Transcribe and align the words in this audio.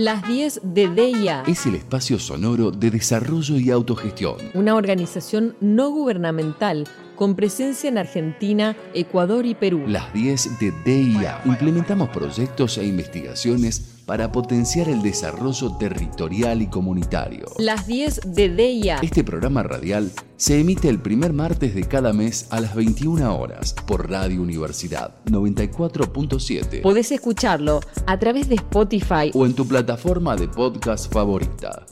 Las 0.00 0.26
10 0.26 0.62
de 0.64 0.88
DIA. 0.88 1.42
Es 1.46 1.66
el 1.66 1.74
espacio 1.74 2.18
sonoro 2.18 2.70
de 2.70 2.90
desarrollo 2.90 3.58
y 3.58 3.70
autogestión. 3.70 4.36
Una 4.54 4.74
organización 4.74 5.54
no 5.60 5.90
gubernamental 5.90 6.88
con 7.16 7.36
presencia 7.36 7.90
en 7.90 7.98
Argentina, 7.98 8.74
Ecuador 8.94 9.44
y 9.44 9.54
Perú. 9.54 9.84
Las 9.86 10.10
10 10.14 10.58
de 10.58 10.72
DIA. 10.86 11.42
Implementamos 11.44 12.08
proyectos 12.08 12.78
e 12.78 12.86
investigaciones 12.86 13.99
para 14.10 14.32
potenciar 14.32 14.88
el 14.88 15.02
desarrollo 15.02 15.76
territorial 15.76 16.62
y 16.62 16.66
comunitario. 16.66 17.46
Las 17.58 17.86
10 17.86 18.22
de 18.34 18.48
DIA. 18.48 18.98
Este 19.02 19.22
programa 19.22 19.62
radial 19.62 20.10
se 20.36 20.58
emite 20.58 20.88
el 20.88 20.98
primer 20.98 21.32
martes 21.32 21.76
de 21.76 21.84
cada 21.84 22.12
mes 22.12 22.48
a 22.50 22.60
las 22.60 22.74
21 22.74 23.38
horas 23.38 23.72
por 23.86 24.10
Radio 24.10 24.42
Universidad 24.42 25.14
94.7. 25.26 26.82
Podés 26.82 27.12
escucharlo 27.12 27.78
a 28.08 28.18
través 28.18 28.48
de 28.48 28.56
Spotify 28.56 29.30
o 29.32 29.46
en 29.46 29.54
tu 29.54 29.64
plataforma 29.64 30.34
de 30.34 30.48
podcast 30.48 31.12
favorita. 31.12 31.86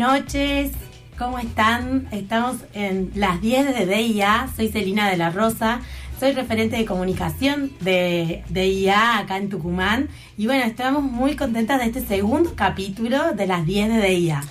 Noches, 0.00 0.72
¿cómo 1.18 1.38
están? 1.38 2.08
Estamos 2.10 2.56
en 2.72 3.12
las 3.16 3.42
10 3.42 3.66
de 3.76 3.84
DIA, 3.84 4.48
soy 4.56 4.68
Celina 4.68 5.10
de 5.10 5.18
la 5.18 5.28
Rosa, 5.28 5.82
soy 6.18 6.32
referente 6.32 6.78
de 6.78 6.86
comunicación 6.86 7.70
de 7.80 8.42
DIA 8.48 9.18
acá 9.18 9.36
en 9.36 9.50
Tucumán 9.50 10.08
y 10.38 10.46
bueno, 10.46 10.64
estamos 10.64 11.02
muy 11.02 11.36
contentas 11.36 11.80
de 11.80 11.84
este 11.84 12.00
segundo 12.00 12.54
capítulo 12.56 13.34
de 13.34 13.46
las 13.46 13.66
10 13.66 13.90
de 13.90 14.08
DIA. 14.08 14.42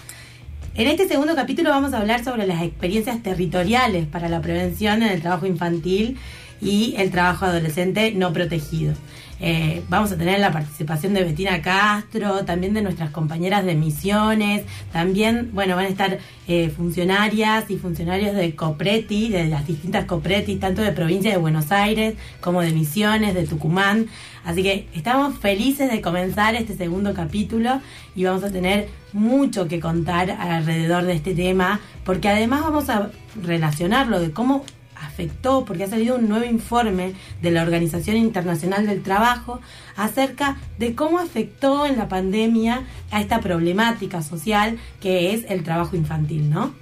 En 0.76 0.88
este 0.88 1.08
segundo 1.08 1.34
capítulo 1.34 1.72
vamos 1.72 1.96
a 1.96 1.98
hablar 1.98 2.24
sobre 2.24 2.46
las 2.46 2.62
experiencias 2.62 3.24
territoriales 3.24 4.06
para 4.06 4.30
la 4.30 4.42
prevención 4.42 5.02
en 5.02 5.10
el 5.10 5.22
trabajo 5.24 5.48
infantil 5.48 6.20
y 6.62 6.94
el 6.98 7.10
trabajo 7.10 7.46
adolescente 7.46 8.12
no 8.12 8.32
protegido. 8.34 8.94
Eh, 9.42 9.84
vamos 9.88 10.12
a 10.12 10.18
tener 10.18 10.40
la 10.40 10.52
participación 10.52 11.14
de 11.14 11.24
Betina 11.24 11.62
Castro, 11.62 12.44
también 12.46 12.74
de 12.74 12.82
nuestras 12.82 13.12
compañeras 13.12 13.64
de 13.64 13.76
misiones, 13.76 14.64
también, 14.92 15.52
bueno, 15.54 15.76
van 15.76 15.86
a 15.86 15.90
estar 15.90 16.20
eh, 16.48 16.70
funcionarias 16.70 17.70
y 17.70 17.78
funcionarios 17.78 18.36
de 18.36 18.56
Copreti, 18.56 19.30
de 19.30 19.46
las 19.46 19.66
distintas 19.66 20.06
Copreti, 20.06 20.58
tanto 20.58 20.82
de 20.82 20.92
provincia 20.92 21.32
de 21.32 21.38
Buenos 21.38 21.72
Aires 21.72 22.16
como 22.42 22.62
de 22.62 22.72
Misiones, 22.72 23.34
de 23.34 23.48
Tucumán. 23.48 24.08
Así 24.44 24.64
que 24.64 24.88
estamos 24.94 25.38
felices 25.38 25.92
de 25.92 26.02
comenzar 26.02 26.56
este 26.56 26.76
segundo 26.76 27.14
capítulo 27.14 27.82
y 28.16 28.26
vamos 28.26 28.44
a 28.44 28.52
tener 28.52 28.90
mucho 29.14 29.68
que 29.68 29.80
contar 29.80 30.32
alrededor 30.32 31.06
de 31.06 31.14
este 31.14 31.34
tema, 31.34 31.80
porque 32.04 32.30
además 32.30 32.62
vamos 32.62 32.90
a 32.90 33.12
relacionarlo 33.42 34.20
de 34.20 34.32
cómo 34.32 34.64
afectó, 35.02 35.66
porque 35.66 35.84
ha 35.84 35.90
salido 35.90 36.16
un 36.16 36.30
nuevo 36.30 36.46
informe 36.46 37.14
de 37.42 37.52
la 37.52 37.64
Organización 37.64 38.18
Internacional 38.18 38.86
del 38.86 39.02
Trabajo 39.02 39.60
acerca 39.96 40.58
de 40.78 40.96
cómo 40.96 41.20
afectó 41.20 41.86
en 41.86 41.98
la 41.98 42.08
pandemia 42.08 42.84
a 43.12 43.22
esta 43.22 43.40
problemática 43.40 44.22
social 44.22 44.78
que 45.02 45.34
es 45.34 45.46
el 45.50 45.64
trabajo 45.64 45.96
infantil, 45.96 46.50
¿no? 46.50 46.74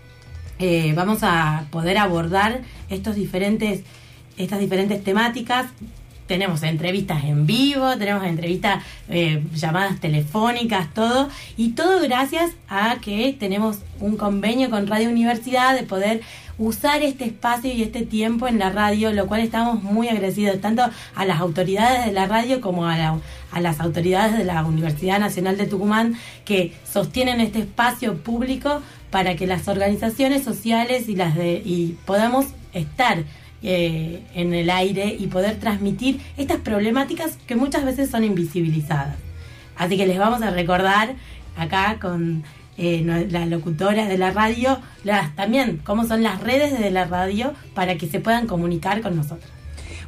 Eh, 0.60 0.94
vamos 0.96 1.20
a 1.22 1.66
poder 1.70 1.98
abordar 1.98 2.62
estos 2.90 3.16
diferentes, 3.16 3.82
estas 4.38 4.60
diferentes 4.60 5.04
temáticas 5.04 5.68
tenemos 6.28 6.62
entrevistas 6.64 7.24
en 7.24 7.48
vivo, 7.48 7.98
tenemos 7.98 8.24
entrevistas, 8.26 8.84
eh, 9.10 9.44
llamadas 9.56 10.00
telefónicas, 10.00 10.94
todo, 10.94 11.30
y 11.56 11.70
todo 11.72 12.02
gracias 12.02 12.52
a 12.70 12.98
que 13.02 13.36
tenemos 13.40 13.80
un 14.00 14.18
convenio 14.18 14.70
con 14.70 14.88
Radio 14.88 15.10
Universidad 15.10 15.76
de 15.76 15.84
poder 15.84 16.22
usar 16.58 17.04
este 17.04 17.26
espacio 17.26 17.72
y 17.72 17.84
este 17.84 18.04
tiempo 18.04 18.48
en 18.48 18.60
la 18.60 18.70
radio, 18.70 19.12
lo 19.14 19.28
cual 19.28 19.42
estamos 19.42 19.84
muy 19.84 20.08
agradecidos 20.10 20.60
tanto 20.60 20.84
a 21.16 21.26
las 21.26 21.40
autoridades 21.40 22.06
de 22.06 22.12
la 22.12 22.26
radio 22.26 22.62
como 22.62 22.86
a, 22.86 23.20
a 23.52 23.60
las 23.60 23.80
autoridades 23.80 24.38
de 24.38 24.44
la 24.44 24.64
Universidad 24.66 25.20
Nacional 25.20 25.58
de 25.58 25.68
Tucumán 25.68 26.16
que 26.46 26.74
sostienen 26.92 27.42
este 27.42 27.60
espacio 27.60 28.18
público 28.18 28.82
para 29.12 29.36
que 29.36 29.48
las 29.48 29.68
organizaciones 29.68 30.44
sociales 30.44 31.08
y 31.10 31.16
las 31.16 31.36
de 31.36 31.62
y 31.64 31.98
podamos 32.06 32.48
estar 32.74 33.24
eh, 33.64 34.22
en 34.36 34.54
el 34.54 34.70
aire 34.70 35.16
y 35.18 35.28
poder 35.28 35.60
transmitir 35.60 36.22
estas 36.38 36.58
problemáticas 36.58 37.38
que 37.48 37.56
muchas 37.56 37.86
veces 37.86 38.10
son 38.10 38.24
invisibilizadas. 38.24 39.16
Así 39.76 39.98
que 39.98 40.06
les 40.06 40.20
vamos 40.20 40.42
a 40.42 40.52
recordar 40.52 41.16
acá 41.56 41.98
con 42.00 42.44
eh, 42.78 43.04
las 43.30 43.48
locutoras 43.48 44.08
de 44.08 44.18
la 44.18 44.32
radio, 44.32 44.80
las, 45.04 45.36
también 45.36 45.82
cómo 45.84 46.06
son 46.06 46.24
las 46.24 46.42
redes 46.42 46.80
de 46.80 46.92
la 46.92 47.06
radio 47.06 47.54
para 47.74 47.98
que 47.98 48.08
se 48.08 48.20
puedan 48.20 48.48
comunicar 48.48 49.02
con 49.02 49.16
nosotros. 49.16 49.57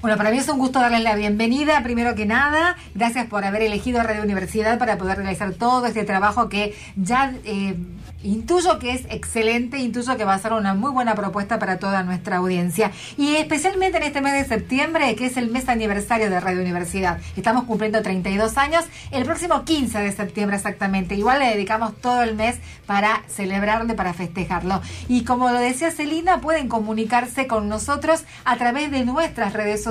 Bueno, 0.01 0.15
para 0.15 0.31
mí 0.31 0.37
es 0.37 0.47
un 0.47 0.59
gusto 0.59 0.79
darles 0.79 1.03
la 1.03 1.13
bienvenida, 1.15 1.83
primero 1.83 2.15
que 2.15 2.25
nada. 2.25 2.77
Gracias 2.95 3.27
por 3.27 3.43
haber 3.43 3.63
elegido 3.63 4.01
Radio 4.01 4.23
Universidad 4.23 4.79
para 4.79 4.97
poder 4.97 5.17
realizar 5.17 5.51
todo 5.53 5.85
este 5.87 6.05
trabajo 6.05 6.47
que 6.47 6.73
ya 6.95 7.33
eh, 7.43 7.75
Intuyo 8.21 8.79
que 8.79 8.91
es 8.91 9.05
excelente, 9.09 9.77
intuyo 9.77 10.17
que 10.17 10.25
va 10.25 10.33
a 10.33 10.39
ser 10.39 10.51
una 10.51 10.73
muy 10.73 10.91
buena 10.91 11.15
propuesta 11.15 11.57
para 11.57 11.79
toda 11.79 12.03
nuestra 12.03 12.37
audiencia. 12.37 12.91
Y 13.15 13.37
especialmente 13.37 13.97
en 13.97 14.03
este 14.03 14.19
mes 14.19 14.33
de 14.33 14.43
septiembre, 14.43 15.15
que 15.15 15.27
es 15.27 15.37
el 15.37 15.49
mes 15.49 15.69
aniversario 15.69 16.29
de 16.29 16.37
Radio 16.41 16.59
Universidad. 16.59 17.19
Estamos 17.37 17.63
cumpliendo 17.63 18.01
32 18.01 18.57
años, 18.57 18.83
el 19.11 19.23
próximo 19.23 19.63
15 19.63 19.99
de 19.99 20.11
septiembre 20.11 20.57
exactamente. 20.57 21.15
Igual 21.15 21.39
le 21.39 21.45
dedicamos 21.51 21.95
todo 22.01 22.21
el 22.21 22.35
mes 22.35 22.57
para 22.85 23.23
celebrarlo, 23.29 23.95
para 23.95 24.13
festejarlo. 24.13 24.81
Y 25.07 25.23
como 25.23 25.49
lo 25.49 25.59
decía 25.59 25.89
Celina, 25.89 26.41
pueden 26.41 26.67
comunicarse 26.67 27.47
con 27.47 27.69
nosotros 27.69 28.25
a 28.43 28.57
través 28.57 28.91
de 28.91 29.05
nuestras 29.05 29.53
redes 29.53 29.81
sociales. 29.81 29.88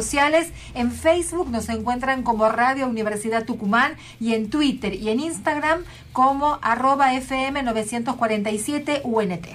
En 0.75 0.93
Facebook 0.93 1.51
nos 1.51 1.69
encuentran 1.69 2.23
como 2.23 2.49
Radio 2.49 2.87
Universidad 2.87 3.45
Tucumán 3.45 3.97
y 4.21 4.35
en 4.35 4.49
Twitter 4.49 4.95
y 4.95 5.09
en 5.09 5.19
Instagram 5.19 5.83
como 6.13 6.61
arroba 6.63 7.15
FM 7.15 7.65
947 7.65 9.01
UNT. 9.03 9.47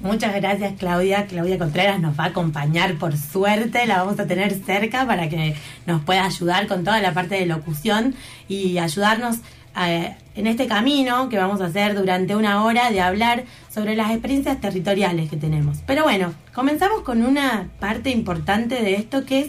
Muchas 0.00 0.34
gracias 0.34 0.72
Claudia. 0.78 1.26
Claudia 1.26 1.58
Contreras 1.58 2.00
nos 2.00 2.18
va 2.18 2.24
a 2.24 2.28
acompañar 2.28 2.96
por 2.96 3.16
suerte, 3.18 3.86
la 3.86 3.98
vamos 3.98 4.18
a 4.18 4.26
tener 4.26 4.54
cerca 4.64 5.06
para 5.06 5.28
que 5.28 5.54
nos 5.84 6.02
pueda 6.02 6.24
ayudar 6.24 6.66
con 6.68 6.84
toda 6.84 7.00
la 7.02 7.12
parte 7.12 7.34
de 7.34 7.44
locución 7.44 8.14
y 8.48 8.78
ayudarnos 8.78 9.40
eh, 9.78 10.16
en 10.34 10.46
este 10.46 10.66
camino 10.66 11.28
que 11.28 11.36
vamos 11.36 11.60
a 11.60 11.66
hacer 11.66 11.94
durante 11.94 12.34
una 12.34 12.64
hora 12.64 12.90
de 12.90 13.02
hablar 13.02 13.44
sobre 13.68 13.94
las 13.94 14.10
experiencias 14.10 14.58
territoriales 14.58 15.28
que 15.28 15.36
tenemos. 15.36 15.78
Pero 15.86 16.04
bueno, 16.04 16.32
comenzamos 16.54 17.02
con 17.02 17.22
una 17.22 17.68
parte 17.78 18.08
importante 18.08 18.82
de 18.82 18.94
esto 18.94 19.26
que 19.26 19.40
es 19.40 19.48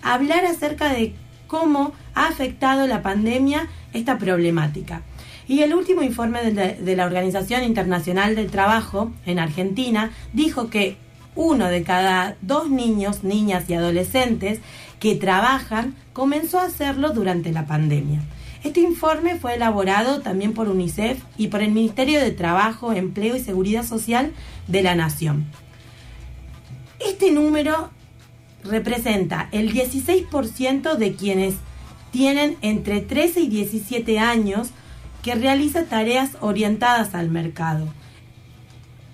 hablar 0.00 0.46
acerca 0.46 0.90
de 0.90 1.14
cómo 1.48 1.92
ha 2.14 2.28
afectado 2.28 2.86
la 2.86 3.02
pandemia 3.02 3.68
esta 3.92 4.16
problemática. 4.16 5.02
Y 5.52 5.60
el 5.60 5.74
último 5.74 6.02
informe 6.02 6.50
de 6.50 6.96
la, 6.96 7.04
Organización 7.04 7.62
Internacional 7.62 8.34
del 8.34 8.50
Trabajo 8.50 9.12
en 9.26 9.38
Argentina 9.38 10.10
dijo 10.32 10.70
que 10.70 10.96
uno 11.34 11.66
de 11.66 11.82
cada 11.82 12.38
dos 12.40 12.70
niños, 12.70 13.22
niñas 13.22 13.68
y 13.68 13.74
adolescentes 13.74 14.60
que 14.98 15.14
trabajan 15.14 15.94
comenzó 16.14 16.58
a 16.58 16.64
hacerlo 16.64 17.10
durante 17.10 17.52
la 17.52 17.66
pandemia. 17.66 18.22
Este 18.64 18.80
informe 18.80 19.36
fue 19.36 19.56
elaborado 19.56 20.22
también 20.22 20.54
por 20.54 20.70
UNICEF 20.70 21.22
y 21.36 21.48
por 21.48 21.60
el 21.60 21.72
Ministerio 21.72 22.20
de 22.20 22.30
Trabajo, 22.30 22.94
Empleo 22.94 23.36
y 23.36 23.40
Seguridad 23.40 23.84
Social 23.84 24.32
de 24.68 24.82
la 24.82 24.94
Nación. 24.94 25.44
Este 26.98 27.30
número 27.30 27.90
representa 28.64 29.50
el 29.52 29.70
16% 29.70 30.96
de 30.96 31.14
quienes 31.14 31.56
tienen 32.10 32.56
entre 32.62 33.02
13 33.02 33.40
y 33.40 33.48
17 33.48 34.18
años 34.18 34.70
que 35.22 35.34
realiza 35.34 35.84
tareas 35.84 36.36
orientadas 36.40 37.14
al 37.14 37.30
mercado. 37.30 37.88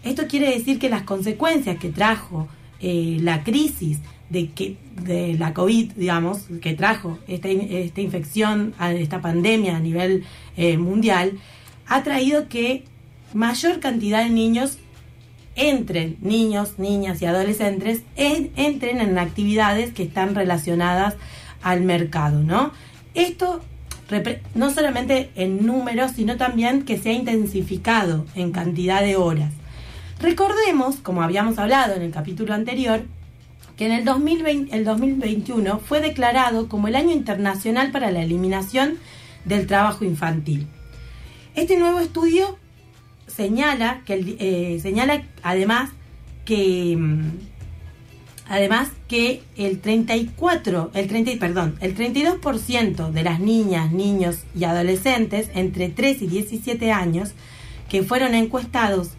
Esto 0.03 0.27
quiere 0.27 0.51
decir 0.51 0.79
que 0.79 0.89
las 0.89 1.03
consecuencias 1.03 1.79
que 1.79 1.91
trajo 1.91 2.49
eh, 2.81 3.19
la 3.21 3.45
crisis 3.45 3.99
de, 4.31 4.51
que, 4.51 4.77
de 5.03 5.35
la 5.39 5.55
COVID, 5.55 5.93
digamos, 5.93 6.47
que 6.63 6.75
trajo 6.75 7.19
esta, 7.27 7.49
esta 7.49 8.01
infección, 8.01 8.75
esta 8.81 9.21
pandemia 9.21 9.77
a 9.77 9.81
nivel 9.81 10.25
eh, 10.57 10.79
mundial, 10.79 11.39
ha 11.87 12.03
traído 12.03 12.49
que 12.49 12.85
mayor 13.35 13.81
cantidad 13.81 14.23
de 14.23 14.31
niños 14.31 14.79
entren, 15.57 16.17
niños, 16.21 16.79
niñas 16.79 17.21
y 17.21 17.27
adolescentes, 17.27 18.03
entren 18.17 19.01
en 19.01 19.19
actividades 19.19 19.93
que 19.93 20.05
están 20.05 20.35
relacionadas 20.35 21.17
al 21.63 21.83
mercado, 21.83 22.43
¿no? 22.43 22.73
Esto 23.15 23.61
no 24.55 24.71
solamente 24.71 25.31
en 25.35 25.67
números, 25.67 26.13
sino 26.13 26.37
también 26.37 26.83
que 26.83 26.99
se 26.99 27.11
ha 27.11 27.13
intensificado 27.13 28.27
en 28.35 28.53
cantidad 28.53 29.03
de 29.03 29.17
horas. 29.17 29.53
Recordemos, 30.21 30.97
como 30.97 31.23
habíamos 31.23 31.59
hablado 31.59 31.95
en 31.95 32.03
el 32.03 32.11
capítulo 32.11 32.55
anterior, 32.55 33.03
que 33.77 33.87
en 33.87 33.93
el, 33.93 34.05
2020, 34.05 34.75
el 34.75 34.85
2021 34.85 35.79
fue 35.79 36.01
declarado 36.01 36.69
como 36.69 36.89
el 36.89 36.97
Año 36.97 37.13
Internacional 37.13 37.93
para 37.93 38.11
la 38.11 38.23
Eliminación 38.23 38.99
del 39.45 39.67
Trabajo 39.67 40.05
Infantil. 40.05 40.67
Este 41.55 41.79
nuevo 41.79 42.01
estudio 42.01 42.59
señala, 43.29 44.03
que, 44.05 44.37
eh, 44.41 44.81
señala 44.81 45.23
además 45.43 45.91
que 46.45 46.97
mm, 46.97 47.31
además 48.49 48.91
que 49.09 49.43
el 49.57 49.81
34, 49.81 50.91
el 50.95 51.09
30, 51.09 51.33
perdón, 51.39 51.77
el 51.81 51.97
32% 51.97 53.11
de 53.11 53.23
las 53.23 53.41
niñas, 53.41 53.93
niños 53.93 54.45
y 54.55 54.65
adolescentes 54.65 55.51
entre 55.55 55.89
3 55.89 56.23
y 56.23 56.27
17 56.27 56.93
años 56.93 57.33
que 57.89 58.03
fueron 58.03 58.35
encuestados 58.35 59.11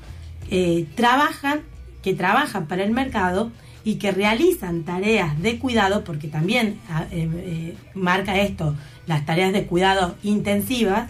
eh, 0.50 0.88
trabajan, 0.96 1.62
que 2.02 2.14
trabajan 2.14 2.68
para 2.68 2.84
el 2.84 2.92
mercado 2.92 3.52
y 3.84 3.96
que 3.96 4.12
realizan 4.12 4.84
tareas 4.84 5.42
de 5.42 5.58
cuidado, 5.58 6.04
porque 6.04 6.28
también 6.28 6.80
ah, 6.90 7.06
eh, 7.12 7.30
eh, 7.34 7.78
marca 7.94 8.40
esto, 8.40 8.76
las 9.08 9.26
tareas 9.26 9.54
de 9.54 9.66
cuidado 9.66 10.16
intensivas, 10.24 11.10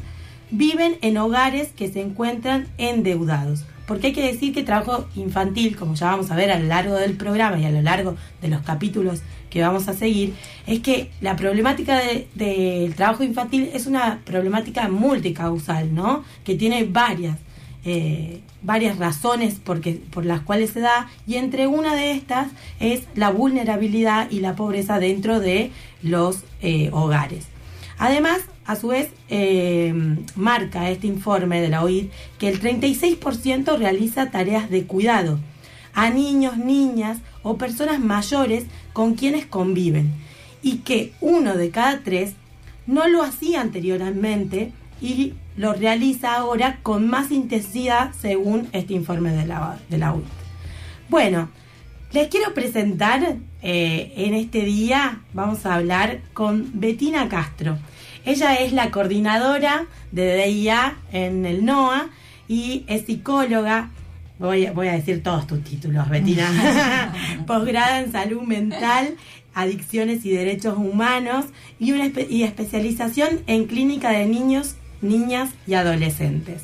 viven 0.51 0.97
en 1.01 1.17
hogares 1.17 1.69
que 1.75 1.89
se 1.91 2.01
encuentran 2.01 2.67
endeudados. 2.77 3.65
Porque 3.89 4.05
hay 4.05 4.13
que 4.13 4.21
decir 4.21 4.53
que 4.53 4.61
trabajo 4.61 5.07
infantil, 5.15 5.75
como 5.75 5.95
ya 5.95 6.11
vamos 6.11 6.29
a 6.29 6.35
ver 6.35 6.51
a 6.51 6.59
lo 6.59 6.67
largo 6.67 6.93
del 6.93 7.15
programa 7.15 7.57
y 7.57 7.65
a 7.65 7.71
lo 7.71 7.81
largo 7.81 8.15
de 8.39 8.47
los 8.47 8.61
capítulos 8.61 9.23
que 9.49 9.63
vamos 9.63 9.87
a 9.87 9.93
seguir, 9.95 10.35
es 10.67 10.81
que 10.81 11.09
la 11.21 11.35
problemática 11.35 11.99
del 12.35 12.93
trabajo 12.93 13.23
infantil 13.23 13.67
es 13.73 13.87
una 13.87 14.19
problemática 14.25 14.89
multicausal, 14.89 15.95
¿no? 15.95 16.23
Que 16.43 16.53
tiene 16.53 16.83
varias, 16.83 17.39
eh, 17.83 18.41
varias 18.61 18.99
razones 18.99 19.59
porque, 19.63 19.99
por 20.11 20.23
las 20.23 20.41
cuales 20.41 20.69
se 20.69 20.81
da, 20.81 21.09
y 21.25 21.37
entre 21.37 21.65
una 21.65 21.95
de 21.95 22.11
estas 22.11 22.49
es 22.79 23.07
la 23.15 23.31
vulnerabilidad 23.31 24.29
y 24.29 24.41
la 24.41 24.55
pobreza 24.55 24.99
dentro 24.99 25.39
de 25.39 25.71
los 26.03 26.43
eh, 26.61 26.91
hogares. 26.93 27.47
Además, 27.97 28.41
a 28.69 28.75
su 28.75 28.89
vez, 28.89 29.09
eh, 29.29 29.91
marca 30.35 30.91
este 30.91 31.07
informe 31.07 31.59
de 31.59 31.69
la 31.69 31.83
OID 31.83 32.09
que 32.37 32.49
el 32.49 32.61
36% 32.61 33.79
realiza 33.79 34.29
tareas 34.29 34.69
de 34.69 34.83
cuidado 34.83 35.39
a 35.95 36.11
niños, 36.11 36.55
niñas 36.55 37.17
o 37.41 37.57
personas 37.57 37.99
mayores 37.99 38.65
con 38.93 39.15
quienes 39.15 39.47
conviven 39.47 40.13
y 40.61 40.81
que 40.81 41.13
uno 41.19 41.55
de 41.55 41.71
cada 41.71 42.01
tres 42.03 42.33
no 42.85 43.07
lo 43.07 43.23
hacía 43.23 43.61
anteriormente 43.61 44.71
y 45.01 45.33
lo 45.57 45.73
realiza 45.73 46.35
ahora 46.35 46.77
con 46.83 47.09
más 47.09 47.31
intensidad 47.31 48.11
según 48.21 48.67
este 48.71 48.93
informe 48.93 49.31
de 49.31 49.47
la, 49.47 49.79
de 49.89 49.97
la 49.97 50.13
OID. 50.13 50.25
Bueno, 51.09 51.49
les 52.11 52.27
quiero 52.27 52.53
presentar 52.53 53.37
eh, 53.63 54.13
en 54.15 54.35
este 54.35 54.61
día, 54.61 55.21
vamos 55.33 55.65
a 55.65 55.73
hablar 55.73 56.21
con 56.33 56.69
Betina 56.79 57.27
Castro. 57.29 57.79
Ella 58.25 58.55
es 58.55 58.73
la 58.73 58.91
coordinadora 58.91 59.85
de 60.11 60.45
DIA 60.45 60.97
en 61.11 61.45
el 61.45 61.65
NOA 61.65 62.09
y 62.47 62.83
es 62.87 63.05
psicóloga. 63.05 63.91
Voy, 64.39 64.67
voy 64.67 64.87
a 64.87 64.93
decir 64.93 65.21
todos 65.21 65.47
tus 65.47 65.63
títulos, 65.63 66.07
Betina. 66.09 67.13
Posgrada 67.47 67.99
en 67.99 68.11
salud 68.11 68.41
mental, 68.41 69.15
adicciones 69.53 70.25
y 70.25 70.31
derechos 70.31 70.77
humanos 70.77 71.45
y 71.79 71.91
una 71.91 72.11
y 72.29 72.43
especialización 72.43 73.41
en 73.47 73.65
clínica 73.65 74.11
de 74.11 74.25
niños, 74.25 74.75
niñas 75.01 75.49
y 75.67 75.73
adolescentes. 75.73 76.61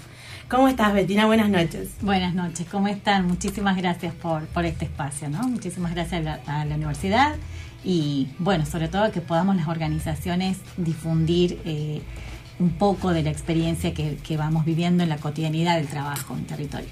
¿Cómo 0.48 0.68
estás, 0.68 0.94
Betina? 0.94 1.26
Buenas 1.26 1.50
noches. 1.50 1.90
Buenas 2.02 2.36
noches, 2.36 2.68
¿cómo 2.72 2.88
están? 2.88 3.28
Muchísimas 3.28 3.76
gracias 3.78 4.14
por, 4.14 4.46
por 4.46 4.64
este 4.64 4.86
espacio, 4.86 5.28
¿no? 5.30 5.48
Muchísimas 5.48 5.94
gracias 5.94 6.26
a 6.48 6.66
la 6.66 6.76
universidad 6.76 7.36
y 7.86 8.28
bueno, 8.40 8.66
sobre 8.66 8.88
todo 8.88 9.12
que 9.12 9.22
podamos 9.22 9.56
las 9.56 9.68
organizaciones 9.68 10.58
difundir 10.76 11.60
eh, 11.66 12.02
un 12.60 12.72
poco 12.72 13.14
de 13.14 13.22
la 13.22 13.30
experiencia 13.30 13.94
que, 13.94 14.38
vamos 14.38 14.66
viviendo 14.66 15.04
en 15.04 15.10
la 15.10 15.18
cotidianidad 15.18 15.78
del 15.78 15.88
trabajo 15.88 16.36
en 16.36 16.46
territorio. 16.46 16.88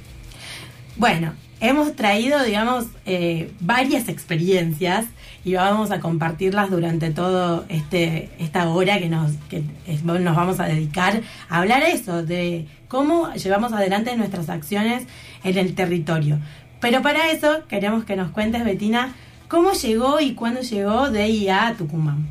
Bueno, 0.96 1.34
hemos 1.60 1.96
traído, 1.96 2.44
digamos, 2.44 2.86
eh, 3.06 3.52
varias 3.60 4.08
experiencias 4.08 5.06
y 5.44 5.56
vamos 5.56 5.90
a 5.90 6.00
compartirlas 6.00 6.70
durante 6.70 7.10
todo 7.10 7.66
este 7.68 8.30
esta 8.40 8.70
hora 8.70 9.00
que 9.00 9.10
nos 9.10 9.32
que 9.50 9.64
nos 10.04 10.36
vamos 10.36 10.60
a 10.60 10.66
dedicar 10.66 11.22
a 11.50 11.58
hablar 11.58 11.84
eso 11.84 12.24
de 12.24 12.68
cómo 12.88 13.34
llevamos 13.34 13.74
adelante 13.74 14.16
nuestras 14.16 14.50
acciones 14.50 15.04
en 15.44 15.58
el 15.58 15.74
territorio. 15.74 16.40
Pero 16.80 17.02
para 17.02 17.32
eso 17.32 17.64
queremos 17.68 18.04
que 18.04 18.16
nos 18.16 18.32
cuentes, 18.32 18.64
Betina, 18.64 19.14
¿Cómo 19.54 19.72
llegó 19.74 20.20
y 20.20 20.34
cuándo 20.34 20.62
llegó 20.62 21.12
DIA 21.12 21.68
a 21.68 21.74
Tucumán? 21.76 22.26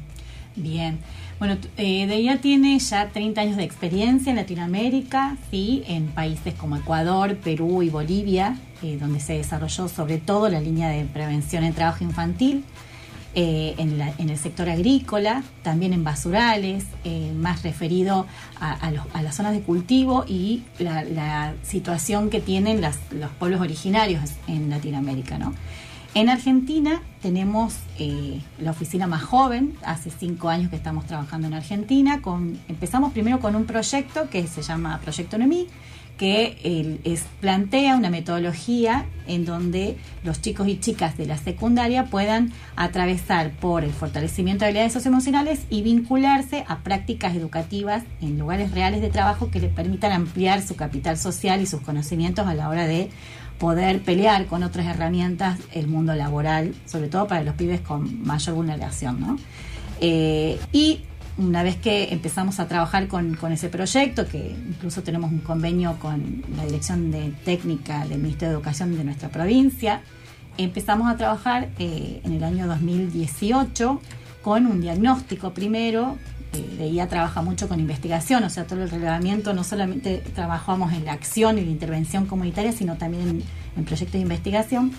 Bien. 0.56 0.98
Bueno, 1.38 1.56
eh, 1.76 2.08
DIA 2.08 2.40
tiene 2.40 2.76
ya 2.80 3.10
30 3.10 3.40
años 3.40 3.56
de 3.56 3.62
experiencia 3.62 4.30
en 4.30 4.34
Latinoamérica, 4.34 5.36
sí, 5.48 5.84
en 5.86 6.08
países 6.08 6.52
como 6.54 6.76
Ecuador, 6.76 7.36
Perú 7.36 7.84
y 7.84 7.90
Bolivia, 7.90 8.58
eh, 8.82 8.98
donde 9.00 9.20
se 9.20 9.34
desarrolló 9.34 9.86
sobre 9.86 10.18
todo 10.18 10.48
la 10.48 10.60
línea 10.60 10.88
de 10.88 11.04
prevención 11.04 11.62
en 11.62 11.74
trabajo 11.74 12.02
infantil, 12.02 12.64
eh, 13.36 13.76
en, 13.78 14.28
el 14.28 14.36
sector 14.36 14.68
agrícola, 14.68 15.44
también 15.62 15.92
en 15.92 16.02
basurales, 16.02 16.86
eh, 17.04 17.32
más 17.36 17.62
referido 17.62 18.26
a, 18.58 18.90
las 19.22 19.36
zonas 19.36 19.52
de 19.52 19.60
cultivo 19.60 20.24
y 20.26 20.64
la, 20.80 21.54
situación 21.62 22.30
que 22.30 22.40
tienen 22.40 22.80
los 22.80 23.30
pueblos 23.38 23.60
originarios 23.60 24.32
en 24.48 24.70
Latinoamérica, 24.70 25.38
¿no? 25.38 25.54
En 26.14 26.28
Argentina 26.28 27.00
tenemos 27.22 27.74
eh, 27.98 28.42
la 28.58 28.72
oficina 28.72 29.06
más 29.06 29.22
joven, 29.22 29.74
hace 29.82 30.10
cinco 30.10 30.50
años 30.50 30.68
que 30.68 30.76
estamos 30.76 31.06
trabajando 31.06 31.46
en 31.46 31.54
Argentina. 31.54 32.20
Empezamos 32.68 33.14
primero 33.14 33.40
con 33.40 33.56
un 33.56 33.64
proyecto 33.64 34.28
que 34.28 34.46
se 34.46 34.60
llama 34.60 35.00
Proyecto 35.02 35.38
NEMI, 35.38 35.68
que 36.18 37.00
plantea 37.40 37.96
una 37.96 38.10
metodología 38.10 39.06
en 39.26 39.46
donde 39.46 39.96
los 40.22 40.40
chicos 40.40 40.68
y 40.68 40.78
chicas 40.78 41.16
de 41.16 41.26
la 41.26 41.38
secundaria 41.38 42.04
puedan 42.04 42.52
atravesar 42.76 43.50
por 43.52 43.82
el 43.82 43.92
fortalecimiento 43.92 44.64
de 44.64 44.66
habilidades 44.66 44.92
socioemocionales 44.92 45.60
y 45.70 45.82
vincularse 45.82 46.64
a 46.68 46.80
prácticas 46.80 47.34
educativas 47.34 48.04
en 48.20 48.38
lugares 48.38 48.72
reales 48.72 49.00
de 49.00 49.08
trabajo 49.08 49.50
que 49.50 49.60
les 49.60 49.72
permitan 49.72 50.12
ampliar 50.12 50.62
su 50.62 50.76
capital 50.76 51.16
social 51.16 51.60
y 51.62 51.66
sus 51.66 51.80
conocimientos 51.80 52.46
a 52.46 52.54
la 52.54 52.68
hora 52.68 52.86
de 52.86 53.10
poder 53.62 54.02
pelear 54.02 54.46
con 54.46 54.64
otras 54.64 54.86
herramientas 54.86 55.56
el 55.72 55.86
mundo 55.86 56.16
laboral, 56.16 56.74
sobre 56.84 57.06
todo 57.06 57.28
para 57.28 57.44
los 57.44 57.54
pibes 57.54 57.80
con 57.80 58.20
mayor 58.26 58.56
vulneración. 58.56 59.20
¿no? 59.20 59.38
Eh, 60.00 60.58
y 60.72 61.02
una 61.38 61.62
vez 61.62 61.76
que 61.76 62.12
empezamos 62.12 62.58
a 62.58 62.66
trabajar 62.66 63.06
con, 63.06 63.38
ese 63.52 63.68
proyecto, 63.68 64.26
que 64.26 64.56
incluso 64.68 65.04
tenemos 65.04 65.30
un 65.30 65.38
convenio 65.38 65.96
con 66.00 66.42
la 66.56 66.64
Dirección 66.64 67.12
de 67.12 67.32
Técnica 67.44 68.04
del 68.04 68.18
Ministerio 68.18 68.48
de 68.48 68.54
Educación 68.56 68.96
de 68.96 69.04
nuestra 69.04 69.28
provincia, 69.28 70.00
empezamos 70.58 71.08
a 71.08 71.16
trabajar 71.16 71.68
eh, 71.78 72.20
en 72.24 72.32
el 72.32 72.42
año 72.42 72.66
2018 72.66 74.00
con 74.42 74.66
un 74.66 74.80
diagnóstico 74.80 75.54
primero 75.54 76.18
de 76.52 76.86
IA 76.88 77.08
trabaja 77.08 77.42
mucho 77.42 77.68
con 77.68 77.80
investigación, 77.80 78.44
o 78.44 78.50
sea, 78.50 78.66
todo 78.66 78.82
el 78.82 78.90
relevamiento, 78.90 79.54
no 79.54 79.64
solamente 79.64 80.22
trabajamos 80.34 80.92
en 80.92 81.04
la 81.04 81.12
acción 81.12 81.58
y 81.58 81.64
la 81.64 81.70
intervención 81.70 82.26
comunitaria, 82.26 82.72
sino 82.72 82.96
también 82.96 83.42
en, 83.76 83.84
proyectos 83.84 84.14
de 84.14 84.20
investigación. 84.20 84.92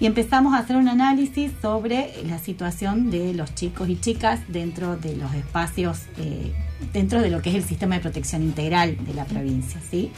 Y 0.00 0.06
empezamos 0.06 0.54
a 0.54 0.58
hacer 0.58 0.76
un 0.76 0.88
análisis 0.88 1.50
sobre 1.60 2.12
la 2.26 2.38
situación 2.38 3.10
de 3.10 3.34
los 3.34 3.54
chicos 3.54 3.88
y 3.88 3.98
chicas 3.98 4.40
dentro 4.48 4.96
de 4.96 5.16
los 5.16 5.34
espacios, 5.34 6.02
eh, 6.18 6.52
dentro 6.92 7.20
de 7.20 7.30
lo 7.30 7.42
que 7.42 7.50
es 7.50 7.56
el 7.56 7.64
sistema 7.64 7.96
de 7.96 8.02
protección 8.02 8.42
integral 8.42 8.96
de 9.04 9.14
la 9.14 9.24
provincia, 9.24 9.80
¿sí? 9.90 10.12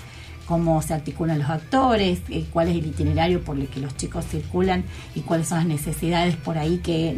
cómo 0.51 0.83
se 0.83 0.95
articulan 0.95 1.39
los 1.39 1.49
actores, 1.49 2.23
eh, 2.29 2.45
cuál 2.53 2.69
es 2.69 2.77
el 2.77 2.85
itinerario 2.85 3.41
por 3.41 3.57
el 3.57 3.69
que 3.69 3.79
los 3.79 3.97
chicos 3.97 4.25
circulan 4.27 4.83
y 5.15 5.21
cuáles 5.21 5.47
son 5.47 5.59
las 5.59 5.67
necesidades 5.69 6.35
por 6.35 6.59
ahí 6.59 6.79
que 6.79 7.17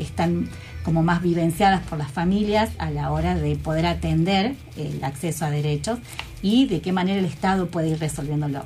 están 0.00 0.48
como 0.84 1.02
más 1.02 1.22
vivenciadas 1.22 1.82
por 1.86 1.98
las 1.98 2.10
familias 2.10 2.70
a 2.78 2.90
la 2.90 3.10
hora 3.10 3.34
de 3.34 3.56
poder 3.56 3.86
atender 3.86 4.54
el 4.76 5.02
acceso 5.02 5.44
a 5.44 5.50
derechos 5.50 5.98
y 6.42 6.66
de 6.66 6.80
qué 6.80 6.92
manera 6.92 7.18
el 7.18 7.24
Estado 7.24 7.68
puede 7.68 7.88
ir 7.88 7.98
resolviéndolo. 7.98 8.64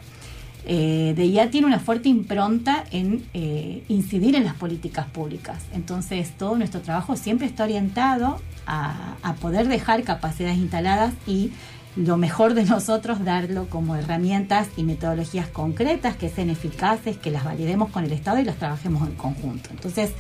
Eh, 0.67 1.15
de 1.17 1.31
ya 1.31 1.49
tiene 1.49 1.67
una 1.67 1.79
fuerte 1.79 2.11
impronta 2.11 2.85
en 2.91 3.25
eh, 3.33 3.85
incidir 3.89 4.35
en 4.37 4.45
las 4.45 4.55
políticas 4.55 5.07
públicas. 5.07 5.63
Entonces, 5.73 6.33
todo 6.37 6.57
nuestro 6.57 6.81
trabajo 6.83 7.17
siempre 7.17 7.47
está 7.47 7.65
orientado 7.65 8.41
a 8.71 9.35
poder 9.41 9.67
dejar 9.67 10.03
capacidades 10.03 10.59
instaladas 10.59 11.15
y 11.27 11.53
lo 11.99 12.17
mejor 12.17 12.55
de 12.55 12.65
nosotros 12.65 13.25
darlo 13.25 13.69
como 13.69 13.97
herramientas 13.97 14.69
y 14.77 14.85
metodologías 14.85 15.49
concretas 15.49 16.17
que 16.17 16.29
sean 16.29 16.51
eficaces, 16.51 17.17
que 17.17 17.31
las 17.31 17.45
validemos 17.45 17.91
con 17.91 18.05
el 18.05 18.13
Estado 18.13 18.39
y 18.39 18.45
las 18.45 18.57
trabajemos 18.57 19.09
en 19.09 19.15
conjunto. 19.17 19.71
Entonces, 19.73 20.13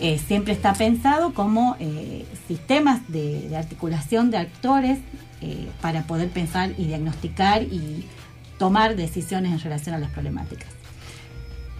eh, 0.00 0.18
siempre 0.18 0.52
está 0.52 0.74
pensado 0.74 1.34
como 1.34 1.76
eh, 1.80 2.24
sistemas 2.46 3.00
de, 3.08 3.50
articulación 3.56 4.30
de 4.30 4.38
actores 4.38 4.98
eh, 5.42 5.66
para 5.80 6.04
poder 6.04 6.28
pensar 6.28 6.70
y 6.78 6.84
diagnosticar 6.84 7.64
y 7.64 8.04
tomar 8.58 8.94
decisiones 8.94 9.52
en 9.52 9.60
relación 9.60 9.96
a 9.96 9.98
las 9.98 10.10
problemáticas. 10.10 10.68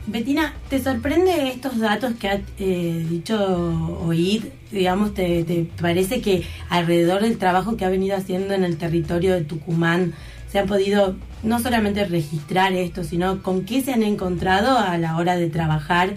Betina, 0.09 0.55
¿te 0.69 0.83
sorprende 0.83 1.49
estos 1.49 1.79
datos 1.79 2.15
que 2.15 2.29
ha 2.29 2.41
dicho 2.59 4.01
Oid? 4.05 4.45
Digamos, 4.73 5.15
te, 5.15 5.45
¿te 5.45 5.69
parece 5.81 6.21
que 6.21 6.45
alrededor 6.71 7.23
del 7.23 7.37
trabajo 7.37 7.77
que 7.77 7.85
ha 7.85 7.91
venido 7.91 8.17
haciendo 8.17 8.55
en 8.55 8.65
el 8.65 8.79
territorio 8.79 9.35
de 9.35 9.43
Tucumán 9.43 10.15
se 10.51 10.59
han 10.59 10.67
podido 10.67 11.15
no 11.43 11.61
solamente 11.61 12.05
registrar 12.07 12.73
esto, 12.73 13.05
sino 13.05 13.43
con 13.43 13.65
qué 13.65 13.83
se 13.83 13.93
han 13.93 14.03
encontrado 14.03 14.79
a 14.79 14.97
la 14.99 15.17
hora 15.19 15.37
de 15.37 15.51
trabajar 15.51 16.15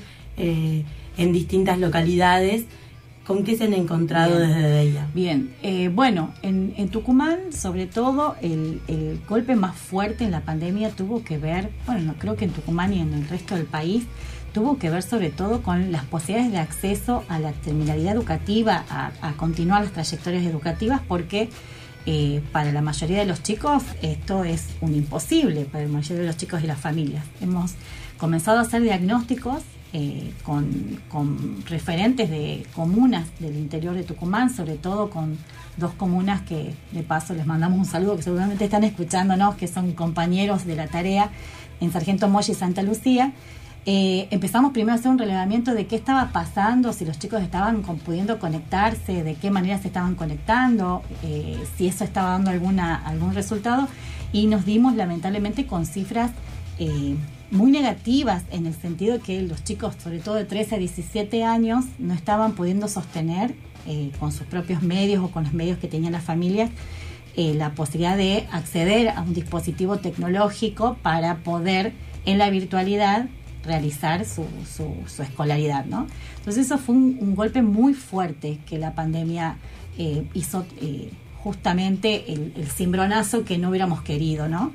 en 1.21 1.33
distintas 1.33 1.79
localidades? 1.79 2.65
¿Con 3.25 3.43
qué 3.43 3.55
se 3.55 3.65
han 3.65 3.73
encontrado 3.73 4.37
Bien. 4.37 4.49
desde 4.49 4.81
ella? 4.81 5.07
Bien, 5.13 5.53
eh, 5.61 5.89
bueno, 5.89 6.33
en, 6.41 6.73
en 6.75 6.89
Tucumán, 6.89 7.53
sobre 7.53 7.85
todo, 7.85 8.35
el, 8.41 8.81
el 8.87 9.21
golpe 9.29 9.55
más 9.55 9.75
fuerte 9.77 10.23
en 10.23 10.31
la 10.31 10.41
pandemia 10.41 10.89
tuvo 10.89 11.23
que 11.23 11.37
ver, 11.37 11.69
bueno, 11.85 12.01
no 12.01 12.13
creo 12.15 12.35
que 12.35 12.45
en 12.45 12.51
Tucumán 12.51 12.93
y 12.93 12.99
en 12.99 13.13
el 13.13 13.27
resto 13.27 13.55
del 13.55 13.65
país, 13.65 14.05
tuvo 14.53 14.77
que 14.77 14.89
ver 14.89 15.03
sobre 15.03 15.29
todo 15.29 15.61
con 15.61 15.91
las 15.91 16.03
posibilidades 16.05 16.51
de 16.51 16.57
acceso 16.57 17.23
a 17.29 17.39
la 17.39 17.51
terminalidad 17.51 18.15
educativa, 18.15 18.83
a, 18.89 19.11
a 19.21 19.33
continuar 19.33 19.83
las 19.83 19.93
trayectorias 19.93 20.43
educativas, 20.43 20.99
porque 21.07 21.49
eh, 22.07 22.41
para 22.51 22.71
la 22.71 22.81
mayoría 22.81 23.19
de 23.19 23.25
los 23.25 23.43
chicos 23.43 23.83
esto 24.01 24.43
es 24.43 24.65
un 24.81 24.95
imposible, 24.95 25.65
para 25.65 25.85
la 25.85 25.91
mayoría 25.91 26.21
de 26.21 26.27
los 26.27 26.37
chicos 26.37 26.63
y 26.63 26.67
las 26.67 26.79
familias. 26.79 27.23
Hemos 27.39 27.75
comenzado 28.17 28.57
a 28.57 28.61
hacer 28.61 28.81
diagnósticos 28.81 29.61
eh, 29.93 30.31
con, 30.43 31.65
referentes 31.65 32.29
de 32.29 32.65
comunas 32.73 33.27
del 33.39 33.57
interior 33.57 33.93
de 33.93 34.03
Tucumán, 34.03 34.49
sobre 34.49 34.75
todo 34.75 35.09
con 35.09 35.37
dos 35.75 35.91
comunas 35.93 36.41
que 36.43 36.73
de 36.93 37.03
paso 37.03 37.33
les 37.33 37.45
mandamos 37.45 37.77
un 37.77 37.85
saludo, 37.85 38.15
que 38.15 38.23
seguramente 38.23 38.63
están 38.63 38.85
escuchándonos, 38.85 39.55
que 39.55 39.67
son 39.67 39.91
compañeros 39.91 40.65
de 40.65 40.77
la 40.77 40.87
tarea 40.87 41.29
en 41.81 41.91
Sargento 41.91 42.29
Moya 42.29 42.53
y 42.53 42.55
Santa 42.55 42.83
Lucía. 42.83 43.33
Eh, 43.85 44.29
empezamos 44.31 44.71
primero 44.71 44.93
a 44.93 44.99
hacer 44.99 45.11
un 45.11 45.17
relevamiento 45.17 45.73
de 45.73 45.87
qué 45.87 45.97
estaba 45.97 46.31
pasando, 46.31 46.93
si 46.93 47.03
los 47.03 47.19
chicos 47.19 47.41
estaban 47.41 47.81
pudiendo 47.81 48.39
conectarse, 48.39 49.23
de 49.23 49.35
qué 49.35 49.51
manera 49.51 49.77
se 49.79 49.87
estaban 49.87 50.15
conectando, 50.15 51.01
eh, 51.23 51.61
si 51.75 51.87
eso 51.87 52.05
estaba 52.05 52.29
dando 52.29 52.51
algún 52.51 53.33
resultado 53.33 53.89
y 54.31 54.47
nos 54.47 54.65
dimos 54.65 54.95
lamentablemente 54.95 55.65
con 55.65 55.85
cifras 55.85 56.31
muy 57.51 57.71
negativas 57.71 58.43
en 58.51 58.65
el 58.65 58.73
sentido 58.73 59.17
de 59.17 59.19
que 59.19 59.41
los 59.41 59.63
chicos, 59.63 59.95
sobre 60.01 60.19
todo 60.19 60.35
de 60.35 60.45
13 60.45 60.75
a 60.75 60.77
17 60.79 61.43
años, 61.43 61.85
no 61.99 62.13
estaban 62.13 62.53
pudiendo 62.53 62.87
sostener 62.87 63.53
eh, 63.87 64.11
con 64.19 64.31
sus 64.31 64.47
propios 64.47 64.81
medios 64.81 65.23
o 65.23 65.29
con 65.29 65.43
los 65.43 65.53
medios 65.53 65.77
que 65.77 65.87
tenían 65.87 66.13
las 66.13 66.23
familias 66.23 66.69
eh, 67.37 67.53
la 67.53 67.71
posibilidad 67.71 68.17
de 68.17 68.45
acceder 68.51 69.07
a 69.07 69.21
un 69.21 69.33
dispositivo 69.33 69.97
tecnológico 69.97 70.97
para 71.01 71.37
poder 71.37 71.93
en 72.25 72.37
la 72.37 72.49
virtualidad 72.49 73.29
realizar 73.63 74.25
su, 74.25 74.45
su, 74.69 74.93
su 75.07 75.23
escolaridad, 75.23 75.85
¿no? 75.85 76.07
Entonces 76.39 76.65
eso 76.65 76.77
fue 76.77 76.95
un, 76.95 77.33
golpe 77.35 77.61
muy 77.61 77.93
fuerte 77.93 78.59
que 78.65 78.77
la 78.77 78.95
pandemia 78.95 79.55
eh, 79.97 80.25
hizo 80.33 80.65
eh, 80.81 81.11
justamente 81.43 82.31
el, 82.31 82.53
el 82.55 82.67
cimbronazo 82.67 83.43
que 83.43 83.57
no 83.57 83.69
hubiéramos 83.69 84.01
querido, 84.01 84.47
¿no? 84.47 84.71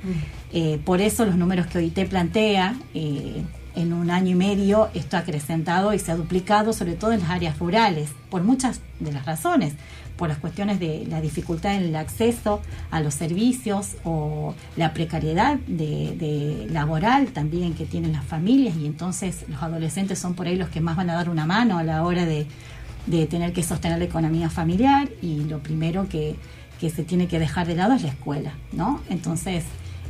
Eh, 0.52 0.80
por 0.84 1.00
eso 1.00 1.24
los 1.24 1.36
números 1.36 1.66
que 1.66 1.78
OIT 1.78 2.08
plantea, 2.08 2.76
eh, 2.94 3.42
en 3.76 3.92
un 3.92 4.10
año 4.10 4.30
y 4.30 4.34
medio 4.34 4.88
esto 4.94 5.16
ha 5.16 5.20
acrecentado 5.20 5.92
y 5.92 5.98
se 5.98 6.10
ha 6.10 6.16
duplicado, 6.16 6.72
sobre 6.72 6.94
todo 6.94 7.12
en 7.12 7.20
las 7.20 7.30
áreas 7.30 7.58
rurales, 7.58 8.10
por 8.30 8.42
muchas 8.42 8.80
de 9.00 9.12
las 9.12 9.26
razones, 9.26 9.74
por 10.16 10.30
las 10.30 10.38
cuestiones 10.38 10.80
de 10.80 11.06
la 11.10 11.20
dificultad 11.20 11.74
en 11.74 11.82
el 11.82 11.96
acceso 11.96 12.62
a 12.90 13.00
los 13.00 13.12
servicios 13.12 13.96
o 14.02 14.54
la 14.76 14.94
precariedad 14.94 15.56
de, 15.66 16.16
de 16.16 16.66
laboral 16.70 17.28
también 17.28 17.74
que 17.74 17.84
tienen 17.84 18.14
las 18.14 18.24
familias 18.24 18.76
y 18.76 18.86
entonces 18.86 19.44
los 19.46 19.62
adolescentes 19.62 20.18
son 20.18 20.34
por 20.34 20.46
ahí 20.46 20.56
los 20.56 20.70
que 20.70 20.80
más 20.80 20.96
van 20.96 21.10
a 21.10 21.14
dar 21.14 21.28
una 21.28 21.44
mano 21.44 21.76
a 21.76 21.82
la 21.82 22.02
hora 22.02 22.24
de, 22.24 22.46
de 23.06 23.26
tener 23.26 23.52
que 23.52 23.62
sostener 23.62 23.98
la 23.98 24.04
economía 24.04 24.50
familiar 24.50 25.08
y 25.22 25.44
lo 25.44 25.60
primero 25.60 26.08
que, 26.08 26.36
que 26.80 26.90
se 26.90 27.04
tiene 27.04 27.28
que 27.28 27.38
dejar 27.38 27.66
de 27.66 27.74
lado 27.74 27.94
es 27.94 28.02
la 28.02 28.08
escuela, 28.08 28.52
¿no? 28.72 29.00
Entonces, 29.08 29.64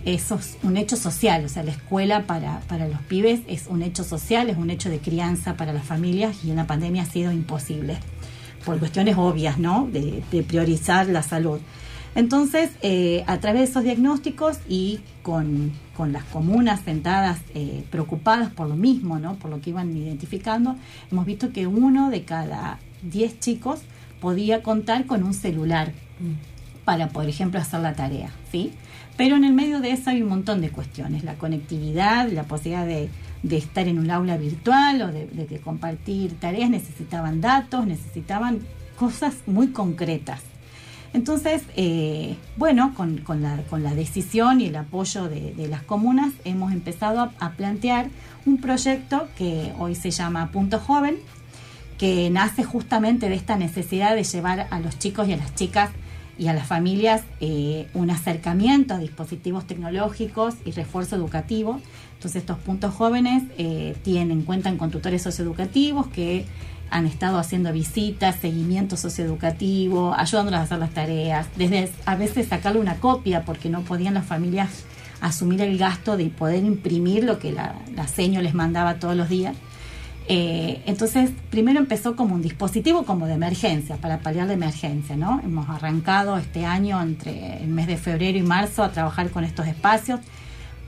eso 0.04 0.36
es 0.36 0.56
un 0.62 0.76
hecho 0.76 0.96
social, 0.96 1.44
o 1.44 1.48
sea, 1.48 1.64
la 1.64 1.72
escuela 1.72 2.26
para, 2.26 2.60
para 2.68 2.86
los 2.86 3.00
pibes 3.02 3.40
es 3.48 3.66
un 3.66 3.82
hecho 3.82 4.04
social, 4.04 4.48
es 4.48 4.56
un 4.56 4.70
hecho 4.70 4.88
de 4.88 5.00
crianza 5.00 5.56
para 5.56 5.72
las 5.72 5.84
familias 5.84 6.44
y 6.44 6.50
en 6.50 6.56
la 6.56 6.66
pandemia 6.66 7.02
ha 7.02 7.06
sido 7.06 7.32
imposible, 7.32 7.98
por 8.64 8.78
cuestiones 8.78 9.16
obvias, 9.18 9.58
¿no? 9.58 9.88
De, 9.92 10.22
priorizar 10.46 11.08
la 11.08 11.22
salud. 11.22 11.60
Entonces, 12.14 12.70
eh, 12.82 13.24
a 13.26 13.38
través 13.40 13.62
de 13.62 13.70
esos 13.70 13.84
diagnósticos 13.84 14.58
y 14.68 15.00
con, 15.22 15.72
con 15.96 16.12
las 16.12 16.24
comunas 16.24 16.80
sentadas 16.80 17.40
eh, 17.54 17.84
preocupadas 17.90 18.50
por 18.50 18.68
lo 18.68 18.76
mismo, 18.76 19.18
¿no? 19.18 19.34
por 19.34 19.50
lo 19.50 19.60
que 19.60 19.70
iban 19.70 19.94
identificando, 19.94 20.76
hemos 21.10 21.26
visto 21.26 21.52
que 21.52 21.66
uno 21.66 22.10
de 22.10 22.24
cada 22.24 22.78
10 23.10 23.40
chicos 23.40 23.80
podía 24.20 24.62
contar 24.62 25.06
con 25.06 25.22
un 25.22 25.34
celular 25.34 25.92
para, 26.84 27.08
por 27.08 27.28
ejemplo, 27.28 27.60
hacer 27.60 27.80
la 27.80 27.94
tarea, 27.94 28.30
¿sí? 28.50 28.72
Pero 29.16 29.36
en 29.36 29.44
el 29.44 29.52
medio 29.52 29.80
de 29.80 29.90
eso 29.90 30.10
hay 30.10 30.22
un 30.22 30.28
montón 30.28 30.60
de 30.60 30.70
cuestiones, 30.70 31.24
la 31.24 31.34
conectividad, 31.34 32.30
la 32.30 32.44
posibilidad 32.44 32.86
de, 32.86 33.08
de 33.42 33.56
estar 33.56 33.88
en 33.88 33.98
un 33.98 34.10
aula 34.10 34.36
virtual 34.36 35.02
o 35.02 35.12
de, 35.12 35.26
de 35.26 35.60
compartir 35.60 36.38
tareas, 36.38 36.70
necesitaban 36.70 37.40
datos, 37.40 37.86
necesitaban 37.86 38.60
cosas 38.96 39.34
muy 39.46 39.68
concretas. 39.68 40.40
Entonces, 41.12 41.62
eh, 41.76 42.36
bueno, 42.56 42.92
con, 42.94 43.18
con, 43.18 43.42
la, 43.42 43.62
con, 43.70 43.82
la, 43.82 43.94
decisión 43.94 44.60
y 44.60 44.66
el 44.66 44.76
apoyo 44.76 45.28
de, 45.28 45.54
de 45.54 45.66
las 45.66 45.82
comunas 45.82 46.32
hemos 46.44 46.72
empezado 46.72 47.20
a, 47.20 47.32
a, 47.38 47.52
plantear 47.52 48.08
un 48.44 48.58
proyecto 48.58 49.26
que 49.38 49.72
hoy 49.78 49.94
se 49.94 50.10
llama 50.10 50.50
Punto 50.52 50.78
Joven, 50.78 51.16
que 51.98 52.30
nace 52.30 52.62
justamente 52.64 53.28
de 53.28 53.34
esta 53.34 53.56
necesidad 53.56 54.14
de 54.14 54.24
llevar 54.24 54.66
a 54.70 54.80
los 54.80 54.98
chicos 54.98 55.28
y 55.28 55.32
a 55.32 55.36
las 55.36 55.54
chicas 55.54 55.90
y 56.38 56.48
a 56.48 56.52
las 56.52 56.66
familias 56.66 57.22
eh, 57.40 57.88
un 57.94 58.10
acercamiento 58.10 58.94
a 58.94 58.98
dispositivos 58.98 59.66
tecnológicos 59.66 60.54
y 60.64 60.72
refuerzo 60.72 61.16
educativo. 61.16 61.80
Entonces 62.14 62.42
estos 62.42 62.58
puntos 62.58 62.94
jóvenes 62.94 63.44
eh, 63.56 63.96
tienen, 64.02 64.42
cuentan 64.42 64.76
con 64.76 64.90
tutores 64.90 65.22
socioeducativos 65.22 66.08
que 66.08 66.44
han 66.90 67.06
estado 67.06 67.38
haciendo 67.38 67.72
visitas, 67.72 68.36
seguimiento 68.36 68.96
socioeducativo, 68.96 70.14
ayudándolos 70.14 70.60
a 70.60 70.62
hacer 70.64 70.78
las 70.78 70.94
tareas, 70.94 71.48
desde 71.56 71.90
a 72.04 72.14
veces 72.14 72.48
sacarle 72.48 72.80
una 72.80 72.96
copia 72.96 73.44
porque 73.44 73.70
no 73.70 73.80
podían 73.82 74.14
las 74.14 74.26
familias 74.26 74.84
asumir 75.20 75.62
el 75.62 75.78
gasto 75.78 76.16
de 76.16 76.26
poder 76.26 76.62
imprimir 76.62 77.24
lo 77.24 77.38
que 77.38 77.50
la, 77.50 77.74
la 77.94 78.06
seño 78.06 78.42
les 78.42 78.54
mandaba 78.54 78.96
todos 78.96 79.16
los 79.16 79.28
días. 79.28 79.56
Eh, 80.28 80.82
entonces, 80.86 81.30
primero 81.50 81.78
empezó 81.78 82.16
como 82.16 82.34
un 82.34 82.42
dispositivo 82.42 83.04
como 83.04 83.26
de 83.26 83.34
emergencia, 83.34 83.96
para 83.96 84.18
paliar 84.18 84.48
de 84.48 84.54
emergencia, 84.54 85.16
¿no? 85.16 85.40
Hemos 85.44 85.68
arrancado 85.68 86.36
este 86.36 86.64
año, 86.64 87.00
entre 87.00 87.62
el 87.62 87.68
mes 87.68 87.86
de 87.86 87.96
febrero 87.96 88.36
y 88.36 88.42
marzo, 88.42 88.82
a 88.82 88.90
trabajar 88.90 89.30
con 89.30 89.44
estos 89.44 89.66
espacios, 89.68 90.20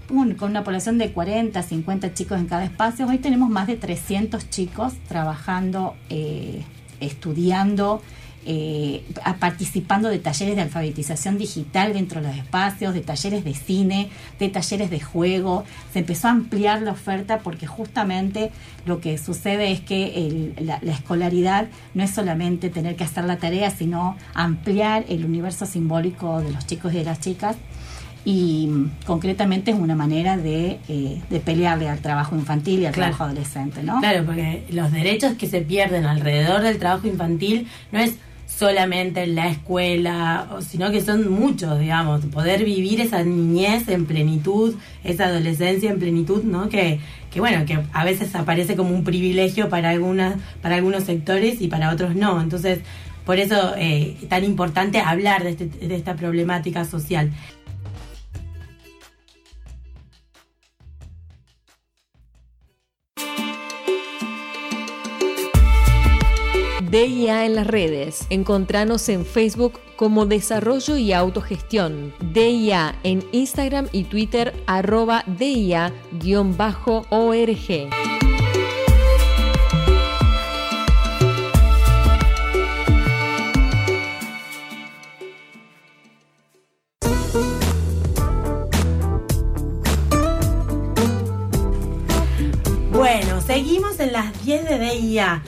con 0.09 0.51
una 0.51 0.65
población 0.65 0.99
de 0.99 1.13
40, 1.13 1.63
50 1.63 2.15
chicos 2.15 2.39
en 2.39 2.47
cada 2.47 2.65
espacio. 2.65 3.07
Hoy 3.07 3.19
tenemos 3.19 3.51
más 3.51 3.67
de 3.67 3.77
300 3.77 4.51
chicos 4.51 4.95
trabajando, 5.07 5.95
eh, 6.09 6.63
estudiando, 6.99 8.03
eh, 8.47 9.05
participando 9.39 10.09
de 10.09 10.19
talleres 10.19 10.57
de 10.57 10.63
alfabetización 10.63 11.39
digital 11.39 11.93
dentro 11.93 12.21
de 12.21 12.29
los 12.29 12.37
espacios, 12.37 12.95
de 12.95 13.01
talleres 13.01 13.45
de 13.45 13.55
cine, 13.55 14.11
de 14.39 14.49
talleres 14.49 14.91
de 14.91 15.01
juego. 15.01 15.65
Se 15.93 16.01
empezó 16.01 16.29
a 16.29 16.31
ampliar 16.31 16.83
la 16.83 16.93
oferta 16.93 17.39
porque 17.41 17.67
justamente 17.67 18.51
lo 18.87 19.01
que 19.01 19.19
sucede 19.19 19.73
es 19.73 19.81
que 19.81 20.27
el, 20.27 20.55
la, 20.67 20.79
la, 20.83 20.93
escolaridad 20.93 21.69
no 21.95 22.03
es 22.03 22.11
solamente 22.11 22.71
tener 22.71 22.97
que 22.97 23.05
hacer 23.05 23.25
la 23.25 23.37
tarea, 23.37 23.71
sino 23.71 24.17
ampliar 24.35 25.05
el 25.09 25.25
universo 25.25 25.67
simbólico 25.67 26.41
de 26.41 26.51
los 26.53 26.67
chicos 26.67 26.93
y 26.95 26.99
de 26.99 27.05
las 27.05 27.21
chicas. 27.21 27.57
Y 28.25 28.69
concretamente 29.07 29.71
es 29.71 29.79
una 29.79 29.95
manera 29.95 30.37
de, 30.37 30.81
eh, 30.89 31.23
de 31.31 31.41
pelearle 31.41 31.89
al 31.89 32.01
trabajo 32.01 32.37
infantil 32.37 32.81
y 32.81 32.87
al 32.87 32.93
claro. 32.93 33.15
trabajo 33.15 33.25
adolescente, 33.25 33.83
¿no? 33.83 34.01
Claro, 34.01 34.27
porque 34.27 34.65
los 34.71 34.93
derechos 34.93 35.35
que 35.35 35.47
se 35.47 35.63
pierden 35.63 36.05
alrededor 36.05 36.63
del 36.63 36.79
trabajo 36.79 37.07
infantil 37.07 37.69
no 37.91 38.01
es 38.01 38.17
solamente 38.59 39.23
en 39.23 39.37
la 39.37 39.49
escuela, 39.49 40.49
sino 40.69 40.91
que 40.91 41.01
son 41.01 41.31
muchos, 41.31 41.79
digamos, 41.79 42.25
poder 42.27 42.65
vivir 42.65 43.01
esa 43.01 43.23
niñez 43.23 43.87
en 43.87 44.05
plenitud, 44.05 44.75
esa 45.05 45.27
adolescencia 45.27 45.91
en 45.91 46.01
plenitud, 46.01 46.43
¿no? 46.43 46.69
Que, 46.69 46.99
que 47.31 47.39
bueno, 47.39 47.65
que 47.67 47.79
a 47.93 48.05
veces 48.05 48.35
aparece 48.35 48.75
como 48.75 48.91
un 48.95 49.05
privilegio 49.05 49.69
para 49.69 49.91
algunas, 49.91 50.39
para 50.61 50.75
algunos 50.75 51.05
sectores 51.05 51.61
y 51.61 51.69
para 51.69 51.93
otros 51.93 52.17
no. 52.17 52.43
Entonces, 52.43 52.81
por 53.25 53.39
eso 53.39 53.75
eh, 53.77 54.17
es 54.23 54.29
tan 54.29 54.43
importante 54.43 54.99
hablar 54.99 55.45
de, 55.45 55.51
este, 55.51 55.67
de 55.67 55.95
esta 55.95 56.17
problemática 56.17 56.85
social. 56.85 57.31
DIA 66.91 67.45
en 67.45 67.55
las 67.55 67.67
redes. 67.67 68.27
Encontranos 68.31 69.11
en 69.11 69.27
Facebook 69.27 69.79
como 69.97 70.25
Desarrollo 70.25 70.97
y 70.97 71.13
Autogestión. 71.13 72.15
DIA 72.33 72.99
en 73.03 73.23
Instagram 73.33 73.89
y 73.93 74.05
Twitter 74.05 74.55
arroba 74.67 75.23
DIA-org. 75.27 75.93
Bueno, 92.93 93.41
seguimos 93.43 94.01
en 94.01 94.13
las 94.13 94.45
10 94.45 94.65
de 94.65 94.79
DIA. 94.79 95.43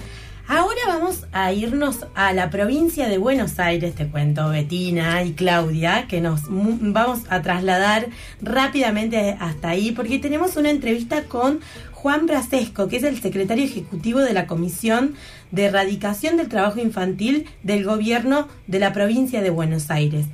Ahora 0.52 0.80
vamos 0.88 1.28
a 1.30 1.52
irnos 1.52 2.06
a 2.16 2.32
la 2.32 2.50
provincia 2.50 3.06
de 3.06 3.18
Buenos 3.18 3.60
Aires, 3.60 3.94
te 3.94 4.08
cuento, 4.08 4.48
Betina 4.48 5.22
y 5.22 5.34
Claudia, 5.34 6.08
que 6.08 6.20
nos 6.20 6.40
vamos 6.48 7.20
a 7.28 7.40
trasladar 7.40 8.08
rápidamente 8.42 9.36
hasta 9.38 9.68
ahí, 9.68 9.92
porque 9.92 10.18
tenemos 10.18 10.56
una 10.56 10.70
entrevista 10.70 11.22
con 11.22 11.60
Juan 11.92 12.26
Brasesco, 12.26 12.88
que 12.88 12.96
es 12.96 13.04
el 13.04 13.22
secretario 13.22 13.64
ejecutivo 13.64 14.18
de 14.18 14.32
la 14.32 14.48
Comisión 14.48 15.14
de 15.52 15.66
Erradicación 15.66 16.36
del 16.36 16.48
Trabajo 16.48 16.80
Infantil 16.80 17.46
del 17.62 17.84
Gobierno 17.84 18.48
de 18.66 18.80
la 18.80 18.92
provincia 18.92 19.42
de 19.42 19.50
Buenos 19.50 19.88
Aires. 19.88 20.26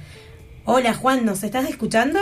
Hola 0.64 0.94
Juan, 0.94 1.26
¿nos 1.26 1.44
estás 1.44 1.68
escuchando? 1.68 2.18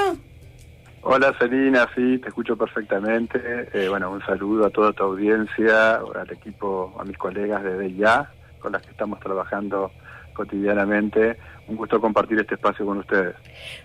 Hola 1.06 1.36
Celina, 1.38 1.86
sí, 1.94 2.16
te 2.16 2.28
escucho 2.28 2.56
perfectamente. 2.56 3.38
Eh, 3.74 3.90
bueno, 3.90 4.10
un 4.10 4.24
saludo 4.24 4.64
a 4.64 4.70
toda 4.70 4.94
tu 4.94 5.02
audiencia, 5.02 5.96
al 5.96 6.32
equipo, 6.32 6.96
a 6.98 7.04
mis 7.04 7.18
colegas 7.18 7.62
de 7.62 7.78
DIA, 7.78 8.30
con 8.58 8.72
las 8.72 8.80
que 8.80 8.92
estamos 8.92 9.20
trabajando 9.20 9.92
cotidianamente. 10.32 11.36
Un 11.68 11.76
gusto 11.76 12.00
compartir 12.00 12.38
este 12.38 12.54
espacio 12.54 12.86
con 12.86 12.96
ustedes. 12.96 13.34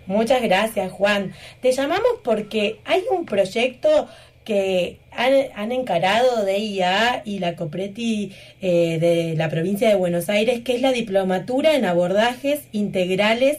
Muchas 0.06 0.42
gracias, 0.42 0.94
Juan. 0.94 1.34
Te 1.62 1.74
llamamos 1.74 2.08
porque 2.24 2.80
hay 2.86 3.04
un 3.12 3.26
proyecto 3.26 4.08
que 4.46 5.00
han, 5.12 5.74
encarado 5.74 6.46
DIA 6.46 7.24
y 7.26 7.40
la 7.40 7.58
COPRETI 7.58 8.34
eh, 8.62 8.98
de 8.98 9.36
la 9.36 9.50
provincia 9.50 9.90
de 9.90 9.96
Buenos 9.96 10.30
Aires, 10.30 10.62
que 10.62 10.74
es 10.74 10.82
la 10.82 10.94
diplomatura 10.94 11.76
en 11.76 11.84
abordajes 11.84 12.66
integrales 12.72 13.58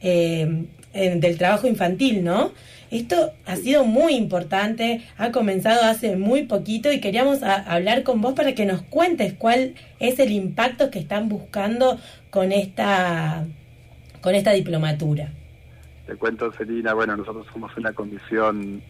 eh, 0.00 0.64
del 0.94 1.36
trabajo 1.36 1.66
infantil, 1.66 2.24
¿no? 2.24 2.52
Esto 2.92 3.32
ha 3.46 3.56
sido 3.56 3.84
muy 3.84 4.14
importante, 4.16 5.00
ha 5.16 5.32
comenzado 5.32 5.82
hace 5.82 6.14
muy 6.14 6.42
poquito 6.42 6.92
y 6.92 7.00
queríamos 7.00 7.42
hablar 7.42 8.02
con 8.02 8.20
vos 8.20 8.34
para 8.34 8.54
que 8.54 8.66
nos 8.66 8.82
cuentes 8.82 9.32
cuál 9.32 9.76
es 9.98 10.18
el 10.18 10.30
impacto 10.30 10.90
que 10.90 10.98
están 10.98 11.30
buscando 11.30 11.98
con 12.28 12.52
esta, 12.52 13.46
con 14.20 14.34
esta 14.34 14.52
diplomatura. 14.52 15.30
Te 16.06 16.16
cuento, 16.16 16.52
Celina, 16.52 16.92
bueno, 16.92 17.16
nosotros 17.16 17.46
somos 17.50 17.74
una 17.78 17.94
comisión 17.94 18.82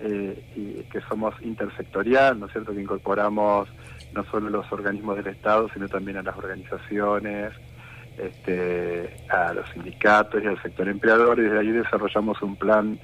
eh, 0.00 0.86
que 0.90 1.00
somos 1.02 1.34
intersectorial, 1.42 2.40
¿no 2.40 2.46
es 2.46 2.52
cierto?, 2.52 2.72
que 2.72 2.80
incorporamos 2.80 3.68
no 4.14 4.24
solo 4.30 4.48
los 4.48 4.72
organismos 4.72 5.18
del 5.18 5.26
Estado, 5.26 5.68
sino 5.74 5.86
también 5.86 6.16
a 6.16 6.22
las 6.22 6.34
organizaciones, 6.34 7.52
este, 8.16 9.18
a 9.28 9.52
los 9.52 9.68
sindicatos 9.68 10.42
y 10.42 10.46
al 10.46 10.62
sector 10.62 10.88
empleador, 10.88 11.38
y 11.38 11.42
desde 11.42 11.58
ahí 11.58 11.72
desarrollamos 11.72 12.40
un 12.40 12.56
plan 12.56 12.98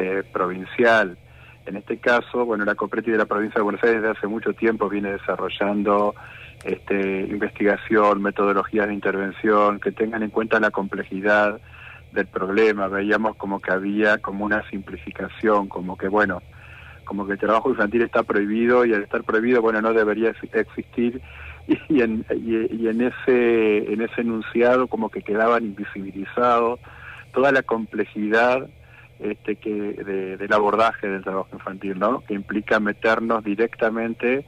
eh, 0.00 0.24
provincial. 0.32 1.18
En 1.66 1.76
este 1.76 1.98
caso, 1.98 2.46
bueno, 2.46 2.64
la 2.64 2.74
COPRETI 2.74 3.10
de 3.10 3.18
la 3.18 3.26
provincia 3.26 3.58
de 3.58 3.62
Buenos 3.62 3.82
Aires 3.84 4.00
desde 4.00 4.16
hace 4.16 4.26
mucho 4.26 4.54
tiempo 4.54 4.88
viene 4.88 5.12
desarrollando 5.12 6.14
este, 6.64 7.26
investigación, 7.28 8.22
metodologías 8.22 8.88
de 8.88 8.94
intervención 8.94 9.78
que 9.78 9.92
tengan 9.92 10.22
en 10.22 10.30
cuenta 10.30 10.58
la 10.58 10.70
complejidad 10.70 11.60
del 12.12 12.26
problema. 12.26 12.88
Veíamos 12.88 13.36
como 13.36 13.60
que 13.60 13.72
había 13.72 14.18
como 14.18 14.44
una 14.44 14.68
simplificación, 14.70 15.68
como 15.68 15.96
que, 15.96 16.08
bueno, 16.08 16.42
como 17.04 17.26
que 17.26 17.32
el 17.34 17.38
trabajo 17.38 17.70
infantil 17.70 18.02
está 18.02 18.22
prohibido 18.22 18.84
y 18.84 18.94
al 18.94 19.02
estar 19.02 19.22
prohibido, 19.24 19.60
bueno, 19.60 19.82
no 19.82 19.92
debería 19.92 20.32
existir 20.52 21.20
y 21.88 22.02
en, 22.02 22.24
y, 22.30 22.88
en 22.88 23.00
ese 23.02 23.92
en 23.92 24.00
ese 24.00 24.22
enunciado 24.22 24.86
como 24.86 25.10
que 25.10 25.22
quedaban 25.22 25.64
invisibilizados 25.64 26.80
toda 27.32 27.52
la 27.52 27.62
complejidad 27.62 28.68
este, 29.22 29.56
que 29.56 29.70
del 29.70 30.52
abordaje 30.52 31.08
del 31.08 31.22
trabajo 31.22 31.48
infantil, 31.52 31.98
¿no? 31.98 32.22
Que 32.26 32.34
implica 32.34 32.80
meternos 32.80 33.44
directamente 33.44 34.44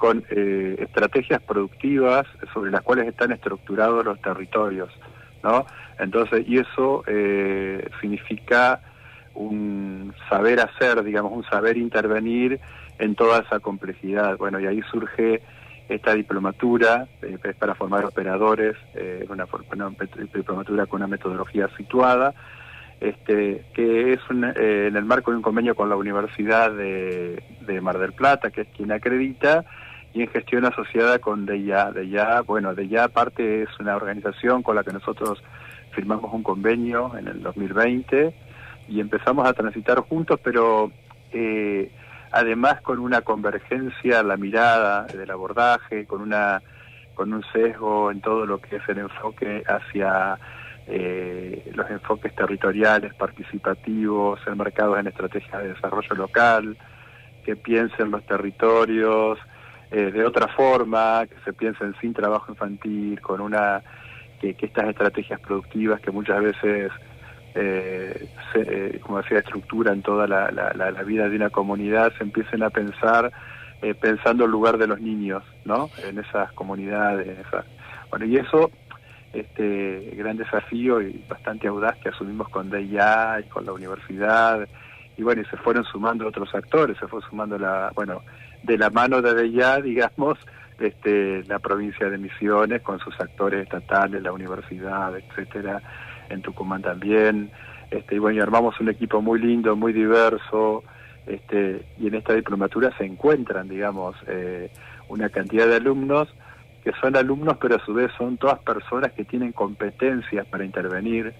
con 0.00 0.24
eh, 0.30 0.76
estrategias 0.78 1.42
productivas 1.42 2.26
sobre 2.54 2.70
las 2.70 2.80
cuales 2.80 3.06
están 3.06 3.32
estructurados 3.32 4.02
los 4.02 4.18
territorios, 4.22 4.88
¿no? 5.42 5.66
Entonces, 5.98 6.44
y 6.48 6.56
eso 6.56 7.04
eh, 7.06 7.86
significa 8.00 8.80
un 9.34 10.14
saber 10.30 10.60
hacer, 10.60 11.04
digamos, 11.04 11.32
un 11.32 11.44
saber 11.44 11.76
intervenir 11.76 12.58
en 12.98 13.14
toda 13.14 13.40
esa 13.40 13.60
complejidad. 13.60 14.38
Bueno, 14.38 14.58
y 14.58 14.66
ahí 14.66 14.80
surge 14.90 15.42
esta 15.90 16.14
diplomatura, 16.14 17.06
eh, 17.20 17.36
es 17.44 17.56
para 17.56 17.74
formar 17.74 18.06
operadores, 18.06 18.76
una, 19.28 19.46
una 19.72 19.90
diplomatura 20.32 20.86
con 20.86 21.00
una 21.00 21.08
metodología 21.08 21.68
situada, 21.76 22.32
este, 23.00 23.64
que 23.72 24.12
es 24.12 24.20
eh, 24.30 24.86
en 24.88 24.96
el 24.96 25.04
marco 25.04 25.30
de 25.30 25.38
un 25.38 25.42
convenio 25.42 25.74
con 25.74 25.88
la 25.88 25.96
Universidad 25.96 26.70
de, 26.70 27.42
Mar 27.80 27.98
del 27.98 28.12
Plata, 28.12 28.50
que 28.50 28.62
es 28.62 28.68
quien 28.76 28.92
acredita, 28.92 29.64
y 30.12 30.22
en 30.22 30.28
gestión 30.28 30.66
asociada 30.66 31.18
con 31.18 31.46
DEIA. 31.46 31.92
DEIA, 31.92 32.42
bueno, 32.42 32.74
DEIA 32.74 33.04
aparte 33.04 33.62
es 33.62 33.68
una 33.78 33.96
organización 33.96 34.62
con 34.62 34.76
la 34.76 34.84
que 34.84 34.92
nosotros 34.92 35.42
firmamos 35.92 36.32
un 36.32 36.42
convenio 36.42 37.16
en 37.16 37.28
el 37.28 37.42
2020 37.42 38.34
y 38.88 39.00
empezamos 39.00 39.48
a 39.48 39.54
transitar 39.54 40.00
juntos, 40.00 40.38
pero 40.42 40.92
eh, 41.32 41.90
además 42.32 42.82
con 42.82 42.98
una 42.98 43.22
convergencia 43.22 44.22
la 44.22 44.36
mirada 44.36 45.04
del 45.04 45.30
abordaje, 45.30 46.06
con 46.06 46.20
una 46.20 46.60
con 47.14 47.32
un 47.34 47.44
sesgo 47.52 48.10
en 48.10 48.20
todo 48.20 48.46
lo 48.46 48.60
que 48.60 48.76
es 48.76 48.82
el 48.88 48.98
enfoque 48.98 49.62
hacia 49.66 50.38
eh, 50.92 51.70
los 51.72 51.88
enfoques 51.88 52.34
territoriales, 52.34 53.14
participativos, 53.14 54.40
enmarcados 54.44 54.98
en 54.98 55.06
estrategias 55.06 55.62
de 55.62 55.68
desarrollo 55.68 56.16
local, 56.16 56.76
que 57.44 57.54
piensen 57.54 58.10
los 58.10 58.26
territorios 58.26 59.38
eh, 59.92 60.10
de 60.10 60.24
otra 60.24 60.48
forma, 60.48 61.26
que 61.28 61.36
se 61.44 61.52
piensen 61.52 61.94
sin 62.00 62.12
trabajo 62.12 62.50
infantil, 62.50 63.20
con 63.20 63.40
una 63.40 63.80
que, 64.40 64.56
estas 64.60 64.88
estrategias 64.88 65.38
productivas 65.38 66.00
que 66.00 66.10
muchas 66.10 66.42
veces 66.42 66.90
eh, 67.54 68.28
se, 68.52 68.98
como 68.98 69.18
decía, 69.18 69.38
estructuran 69.38 70.02
toda 70.02 70.26
la, 70.26 70.50
la, 70.50 71.02
vida 71.04 71.28
de 71.28 71.36
una 71.36 71.50
comunidad, 71.50 72.12
se 72.18 72.24
empiecen 72.24 72.64
a 72.64 72.70
pensar 72.70 73.30
pensando 74.00 74.44
el 74.44 74.50
lugar 74.50 74.76
de 74.76 74.86
los 74.86 75.00
niños, 75.00 75.42
¿no? 75.64 75.88
En 76.04 76.18
esas 76.18 76.52
comunidades, 76.52 77.38
bueno, 78.10 78.26
y 78.26 78.36
eso 78.36 78.70
este 79.32 80.12
gran 80.16 80.36
desafío 80.36 81.00
y 81.00 81.24
bastante 81.28 81.68
audaz 81.68 81.96
que 81.98 82.08
asumimos 82.08 82.48
con 82.48 82.70
DIA 82.70 83.40
y 83.40 83.48
con 83.48 83.64
la 83.64 83.72
universidad. 83.72 84.68
Y 85.16 85.22
bueno 85.22 85.42
y 85.42 85.44
se 85.46 85.56
fueron 85.56 85.84
sumando 85.84 86.26
otros 86.26 86.54
actores 86.54 86.96
se 86.98 87.06
fue 87.06 87.20
sumando 87.28 87.58
la 87.58 87.92
bueno 87.94 88.22
de 88.62 88.78
la 88.78 88.90
mano 88.90 89.20
de 89.20 89.42
DIA 89.42 89.80
digamos 89.82 90.38
este 90.78 91.44
la 91.44 91.58
provincia 91.58 92.08
de 92.08 92.18
Misiones 92.18 92.82
con 92.82 92.98
sus 93.00 93.18
actores 93.20 93.62
estatales 93.64 94.22
la 94.22 94.32
universidad 94.32 95.16
etcétera 95.16 95.82
en 96.28 96.42
Tucumán 96.42 96.82
también. 96.82 97.50
Este 97.90 98.16
y 98.16 98.18
bueno 98.18 98.38
y 98.38 98.40
armamos 98.40 98.80
un 98.80 98.88
equipo 98.88 99.20
muy 99.20 99.40
lindo 99.40 99.76
muy 99.76 99.92
diverso 99.92 100.82
este 101.26 101.84
y 101.98 102.08
en 102.08 102.14
esta 102.14 102.34
diplomatura 102.34 102.96
se 102.96 103.04
encuentran 103.04 103.68
digamos 103.68 104.16
eh, 104.26 104.70
una 105.08 105.28
cantidad 105.28 105.66
de 105.66 105.76
alumnos 105.76 106.28
que 106.82 106.92
son 107.00 107.16
alumnos, 107.16 107.56
pero 107.60 107.76
a 107.76 107.84
su 107.84 107.92
vez 107.92 108.10
son 108.16 108.38
todas 108.38 108.58
personas 108.60 109.12
que 109.12 109.24
tienen 109.24 109.52
competencias 109.52 110.46
para 110.46 110.64
intervenir 110.64 111.34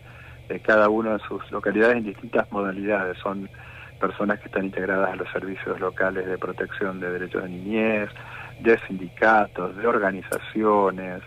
eh, 0.49 0.61
cada 0.61 0.89
uno 0.89 1.13
en 1.13 1.21
sus 1.21 1.51
localidades 1.51 1.97
en 1.97 2.05
distintas 2.05 2.51
modalidades. 2.53 3.19
Son 3.19 3.49
personas 3.99 4.41
que 4.41 4.47
están 4.47 4.67
integradas 4.67 5.13
a 5.13 5.17
los 5.17 5.31
servicios 5.31 5.79
locales 5.81 6.27
de 6.27 6.39
protección 6.39 7.01
de 7.01 7.11
derechos 7.11 7.43
de 7.43 7.49
niñez, 7.49 8.11
de 8.61 8.79
sindicatos, 8.87 9.77
de 9.77 9.87
organizaciones. 9.87 11.23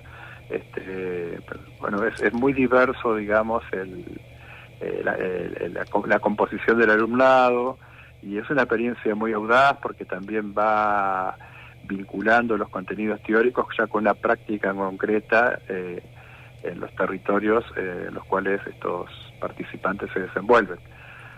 Este, 0.50 1.40
bueno, 1.80 2.04
es, 2.06 2.34
muy 2.34 2.54
diverso, 2.54 3.16
digamos, 3.16 3.64
el, 3.72 4.20
eh, 4.82 5.02
la, 5.04 5.86
la 6.08 6.20
composición 6.20 6.78
del 6.78 6.92
alumnado 6.92 7.78
y 8.22 8.38
es 8.38 8.50
una 8.50 8.64
experiencia 8.64 9.16
muy 9.16 9.34
audaz 9.34 9.78
porque 9.82 10.06
también 10.06 10.54
va 10.58 11.36
vinculando 11.84 12.58
los 12.58 12.70
contenidos 12.70 13.22
teóricos 13.24 13.68
ya 13.78 13.88
con 13.88 14.04
la 14.04 14.14
práctica 14.14 14.74
concreta 14.74 15.60
eh, 15.68 16.02
en 16.64 16.80
los 16.80 16.94
territorios 16.96 17.64
eh, 17.76 18.06
en 18.08 18.14
los 18.14 18.24
cuales 18.26 18.62
estos 18.68 19.10
participantes 19.40 20.10
se 20.14 20.22
desenvuelven. 20.22 20.80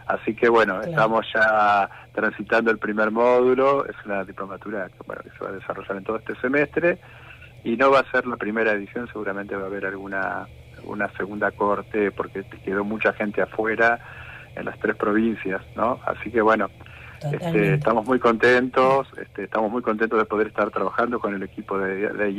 Así 0.07 0.35
que 0.35 0.49
bueno, 0.49 0.81
estamos 0.81 1.25
ya 1.33 1.89
transitando 2.13 2.69
el 2.69 2.77
primer 2.77 3.09
módulo, 3.09 3.85
es 3.85 3.95
una 4.05 4.23
diplomatura 4.23 4.87
que, 4.89 5.03
bueno, 5.05 5.23
que 5.23 5.31
se 5.31 5.43
va 5.43 5.49
a 5.49 5.53
desarrollar 5.53 5.97
en 5.97 6.03
todo 6.03 6.17
este 6.17 6.35
semestre 6.35 6.99
y 7.63 7.75
no 7.75 7.89
va 7.89 8.01
a 8.01 8.11
ser 8.11 8.27
la 8.27 8.37
primera 8.37 8.71
edición, 8.73 9.07
seguramente 9.07 9.55
va 9.55 9.63
a 9.63 9.65
haber 9.65 9.85
alguna 9.87 10.47
una 10.83 11.09
segunda 11.17 11.49
corte 11.51 12.11
porque 12.11 12.43
quedó 12.63 12.83
mucha 12.83 13.13
gente 13.13 13.41
afuera 13.41 13.99
en 14.55 14.65
las 14.65 14.77
tres 14.79 14.95
provincias, 14.95 15.61
¿no? 15.75 15.99
Así 16.05 16.31
que 16.31 16.41
bueno, 16.41 16.69
este, 17.31 17.75
estamos 17.75 18.05
muy 18.05 18.19
contentos, 18.19 19.07
este, 19.17 19.43
estamos 19.43 19.71
muy 19.71 19.81
contentos 19.81 20.19
de 20.19 20.25
poder 20.25 20.47
estar 20.47 20.69
trabajando 20.71 21.19
con 21.19 21.33
el 21.33 21.43
equipo 21.43 21.77
de, 21.77 22.09
de 22.09 22.33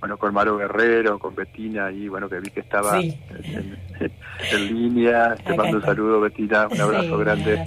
bueno, 0.00 0.16
con 0.16 0.32
Maro 0.32 0.56
Guerrero, 0.56 1.18
con 1.18 1.34
Betina, 1.34 1.90
y 1.90 2.08
bueno, 2.08 2.28
que 2.28 2.38
vi 2.38 2.50
que 2.50 2.60
estaba 2.60 3.00
en, 3.00 4.68
línea. 4.68 5.34
Te 5.44 5.56
mando 5.56 5.78
un 5.78 5.82
saludo, 5.84 6.20
Betina, 6.20 6.68
un 6.68 6.80
abrazo 6.80 7.18
grande. 7.18 7.64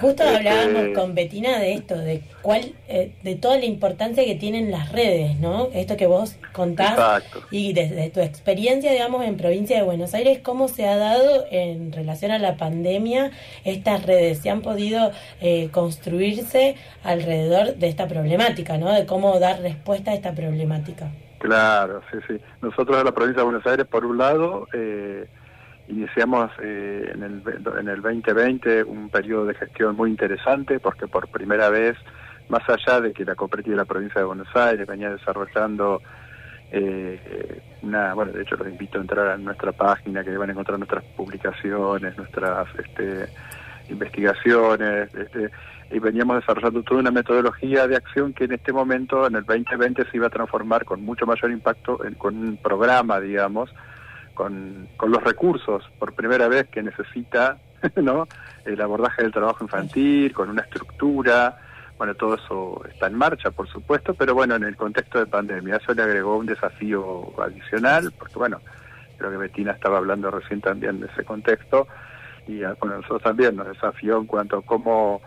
Justo 0.00 0.24
este, 0.24 0.36
hablábamos 0.36 0.88
con 0.94 1.14
Betina 1.14 1.58
de 1.58 1.74
esto, 1.74 1.96
de 1.96 2.22
cuál, 2.42 2.72
eh, 2.88 3.12
de 3.22 3.36
toda 3.36 3.58
la 3.58 3.64
importancia 3.64 4.24
que 4.24 4.34
tienen 4.34 4.72
las 4.72 4.90
redes, 4.90 5.38
¿no? 5.38 5.68
Esto 5.72 5.96
que 5.96 6.06
vos 6.06 6.36
contás 6.52 7.22
y 7.52 7.72
desde 7.72 8.10
tu 8.10 8.20
experiencia, 8.20 8.90
digamos, 8.90 9.24
en 9.24 9.36
provincia 9.36 9.76
de 9.76 9.84
Buenos 9.84 10.14
Aires, 10.14 10.40
cómo 10.42 10.66
se 10.66 10.86
ha 10.86 10.96
dado 10.96 11.46
en 11.50 11.92
relación 11.92 12.32
a 12.32 12.38
la 12.38 12.56
pandemia 12.56 13.30
estas 13.64 14.04
redes, 14.04 14.38
se 14.38 14.50
han 14.50 14.62
podido 14.62 15.12
eh, 15.40 15.68
construirse 15.70 16.74
alrededor 17.04 17.76
de 17.76 17.88
esta 17.88 18.08
problemática, 18.08 18.78
¿no? 18.78 18.92
De 18.92 19.06
cómo 19.06 19.38
dar 19.38 19.60
respuesta 19.60 20.10
a 20.10 20.14
esta 20.14 20.32
problemática. 20.32 21.12
Claro, 21.38 22.02
sí, 22.10 22.18
sí. 22.26 22.40
Nosotros 22.60 22.98
en 22.98 23.04
la 23.04 23.12
provincia 23.12 23.42
de 23.42 23.44
Buenos 23.44 23.66
Aires, 23.66 23.86
por 23.86 24.04
un 24.04 24.18
lado, 24.18 24.66
eh, 24.72 25.28
iniciamos 25.88 26.50
eh, 26.62 27.12
en, 27.14 27.22
el, 27.22 27.42
en 27.78 27.88
el 27.88 28.02
2020 28.02 28.84
un 28.84 29.08
periodo 29.08 29.46
de 29.46 29.54
gestión 29.54 29.96
muy 29.96 30.10
interesante 30.10 30.80
porque 30.80 31.06
por 31.06 31.28
primera 31.28 31.68
vez, 31.70 31.96
más 32.48 32.62
allá 32.68 33.00
de 33.00 33.12
que 33.12 33.24
la 33.24 33.34
cooperativa 33.34 33.74
de 33.74 33.82
la 33.82 33.84
provincia 33.84 34.20
de 34.20 34.26
Buenos 34.26 34.54
Aires 34.54 34.86
venía 34.86 35.10
desarrollando 35.10 36.02
eh, 36.70 37.62
una, 37.82 38.12
bueno, 38.14 38.32
de 38.32 38.42
hecho 38.42 38.56
los 38.56 38.68
invito 38.68 38.98
a 38.98 39.00
entrar 39.00 39.28
a 39.28 39.36
nuestra 39.38 39.72
página 39.72 40.22
que 40.22 40.36
van 40.36 40.50
a 40.50 40.52
encontrar 40.52 40.78
nuestras 40.78 41.04
publicaciones, 41.16 42.16
nuestras 42.18 42.66
este, 42.76 43.28
investigaciones, 43.88 45.14
este, 45.14 45.50
y 45.90 45.98
veníamos 45.98 46.36
desarrollando 46.36 46.82
toda 46.82 47.00
una 47.00 47.10
metodología 47.10 47.86
de 47.86 47.96
acción 47.96 48.32
que 48.32 48.44
en 48.44 48.52
este 48.52 48.72
momento, 48.72 49.26
en 49.26 49.36
el 49.36 49.44
2020, 49.44 50.04
se 50.10 50.16
iba 50.16 50.26
a 50.26 50.30
transformar 50.30 50.84
con 50.84 51.02
mucho 51.02 51.26
mayor 51.26 51.50
impacto 51.50 52.04
en, 52.04 52.14
con 52.14 52.36
un 52.36 52.56
programa, 52.58 53.20
digamos, 53.20 53.74
con, 54.34 54.88
con 54.96 55.10
los 55.10 55.22
recursos, 55.22 55.88
por 55.98 56.12
primera 56.14 56.48
vez 56.48 56.68
que 56.68 56.82
necesita 56.82 57.58
¿no? 57.96 58.28
el 58.64 58.80
abordaje 58.80 59.22
del 59.22 59.32
trabajo 59.32 59.64
infantil, 59.64 60.32
con 60.32 60.50
una 60.50 60.62
estructura, 60.62 61.58
bueno, 61.98 62.14
todo 62.14 62.34
eso 62.34 62.82
está 62.88 63.08
en 63.08 63.14
marcha, 63.14 63.50
por 63.50 63.68
supuesto, 63.68 64.14
pero 64.14 64.34
bueno, 64.34 64.54
en 64.54 64.64
el 64.64 64.76
contexto 64.76 65.18
de 65.18 65.26
pandemia, 65.26 65.76
eso 65.76 65.92
le 65.94 66.02
agregó 66.02 66.36
un 66.36 66.46
desafío 66.46 67.32
adicional, 67.42 68.12
porque 68.16 68.34
bueno, 68.36 68.60
creo 69.16 69.30
que 69.30 69.36
Betina 69.36 69.72
estaba 69.72 69.98
hablando 69.98 70.30
recién 70.30 70.60
también 70.60 71.00
de 71.00 71.06
ese 71.06 71.24
contexto, 71.24 71.88
y 72.46 72.62
ah, 72.62 72.76
bueno, 72.80 72.96
nosotros 72.96 73.22
también 73.22 73.56
nos 73.56 73.66
desafió 73.66 74.18
en 74.18 74.26
cuanto 74.26 74.58
a 74.58 74.62
cómo 74.62 75.20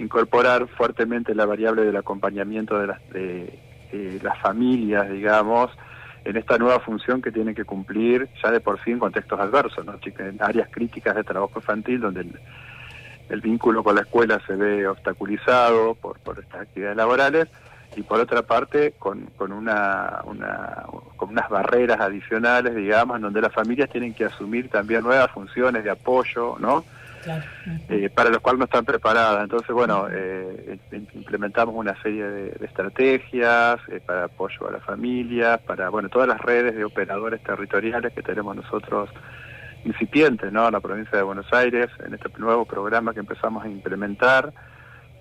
incorporar 0.00 0.66
fuertemente 0.66 1.34
la 1.34 1.46
variable 1.46 1.82
del 1.82 1.96
acompañamiento 1.96 2.78
de 2.78 2.86
las, 2.86 3.10
de, 3.10 4.20
las 4.22 4.38
familias, 4.40 5.10
digamos, 5.10 5.70
en 6.24 6.36
esta 6.36 6.58
nueva 6.58 6.80
función 6.80 7.22
que 7.22 7.32
tienen 7.32 7.54
que 7.54 7.64
cumplir 7.64 8.28
ya 8.42 8.50
de 8.50 8.60
por 8.60 8.82
sí 8.82 8.92
en 8.92 8.98
contextos 8.98 9.38
adversos, 9.38 9.84
¿no? 9.84 9.94
en 10.04 10.42
áreas 10.42 10.68
críticas 10.70 11.16
de 11.16 11.24
trabajo 11.24 11.52
infantil 11.56 12.00
donde 12.00 12.26
el, 13.28 13.40
vínculo 13.40 13.82
con 13.82 13.94
la 13.94 14.02
escuela 14.02 14.40
se 14.46 14.54
ve 14.54 14.86
obstaculizado 14.86 15.94
por, 15.94 16.18
por 16.20 16.38
estas 16.38 16.62
actividades 16.62 16.96
laborales 16.96 17.48
y 17.96 18.02
por 18.02 18.20
otra 18.20 18.42
parte 18.42 18.94
con, 18.98 19.26
con, 19.36 19.52
una, 19.52 20.20
una, 20.24 20.84
con 21.16 21.30
unas 21.30 21.48
barreras 21.48 22.00
adicionales, 22.00 22.74
digamos, 22.74 23.16
en 23.16 23.22
donde 23.22 23.40
las 23.40 23.52
familias 23.52 23.90
tienen 23.90 24.14
que 24.14 24.24
asumir 24.24 24.68
también 24.68 25.02
nuevas 25.02 25.30
funciones 25.30 25.84
de 25.84 25.90
apoyo, 25.90 26.56
¿no? 26.60 26.84
Eh, 27.88 28.10
para 28.14 28.30
los 28.30 28.40
cuales 28.40 28.58
no 28.58 28.64
están 28.64 28.84
preparadas. 28.84 29.42
Entonces, 29.42 29.70
bueno, 29.70 30.06
eh, 30.10 30.78
implementamos 31.14 31.74
una 31.74 32.00
serie 32.02 32.24
de, 32.24 32.64
estrategias 32.64 33.78
eh, 33.88 34.00
para 34.04 34.24
apoyo 34.24 34.68
a 34.68 34.72
las 34.72 34.84
familias, 34.84 35.60
para, 35.60 35.88
bueno, 35.90 36.08
todas 36.08 36.28
las 36.28 36.40
redes 36.40 36.74
de 36.74 36.84
operadores 36.84 37.42
territoriales 37.42 38.12
que 38.12 38.22
tenemos 38.22 38.56
nosotros 38.56 39.10
incipientes, 39.84 40.52
¿no? 40.52 40.66
En 40.66 40.72
la 40.72 40.80
provincia 40.80 41.16
de 41.16 41.24
Buenos 41.24 41.50
Aires, 41.52 41.88
en 42.04 42.14
este 42.14 42.28
nuevo 42.38 42.64
programa 42.64 43.12
que 43.12 43.20
empezamos 43.20 43.64
a 43.64 43.68
implementar. 43.68 44.52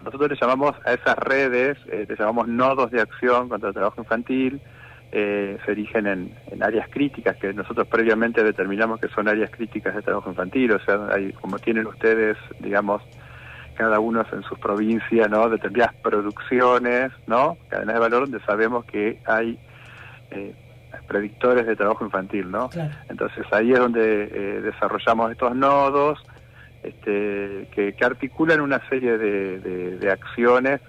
Nosotros 0.04 0.30
le 0.30 0.38
llamamos 0.40 0.76
a 0.86 0.94
esas 0.94 1.18
redes, 1.18 1.78
le 1.86 2.16
llamamos 2.18 2.48
nodos 2.48 2.92
de 2.92 3.02
acción 3.02 3.50
contra 3.50 3.70
el 3.70 3.76
trabajo 3.76 4.02
infantil, 4.02 4.62
eh, 5.12 5.58
se 5.66 5.72
erigen 5.72 6.08
en, 6.08 6.32
áreas 6.62 6.88
críticas 6.90 7.38
que 7.38 7.54
nosotros 7.54 7.88
previamente 7.88 8.44
determinamos 8.44 9.00
que 9.00 9.08
son 9.08 9.28
áreas 9.28 9.50
críticas 9.50 9.96
de 9.96 10.02
trabajo 10.02 10.30
infantil, 10.30 10.72
o 10.74 10.80
sea, 10.80 11.08
hay, 11.12 11.32
como 11.34 11.58
tienen 11.58 11.88
ustedes, 11.88 12.38
digamos, 12.60 13.02
cada 13.76 14.00
uno 14.00 14.26
en 14.32 14.44
sus 14.44 14.60
provincias, 14.60 15.30
¿no? 15.30 15.50
Determinadas 15.50 15.96
producciones, 15.96 17.12
¿no? 17.28 17.58
Cadenas 17.70 17.96
de 17.96 18.00
valor 18.00 18.30
donde 18.30 18.46
sabemos 18.46 18.84
que 18.86 19.20
hay 19.26 19.58
eh, 20.32 20.54
predictores 21.08 21.66
de 21.66 21.76
trabajo 21.76 22.06
infantil, 22.06 22.52
¿no? 22.52 22.70
Entonces 23.10 23.46
ahí 23.52 23.72
es 23.72 23.80
donde 23.80 24.24
eh, 24.24 24.62
desarrollamos 24.62 25.32
estos 25.32 25.56
nodos, 25.56 26.20
este, 26.84 27.68
que, 27.72 27.96
articulan 28.02 28.62
una 28.62 28.82
serie 28.90 29.18
de, 29.18 30.12
acciones. 30.12 30.82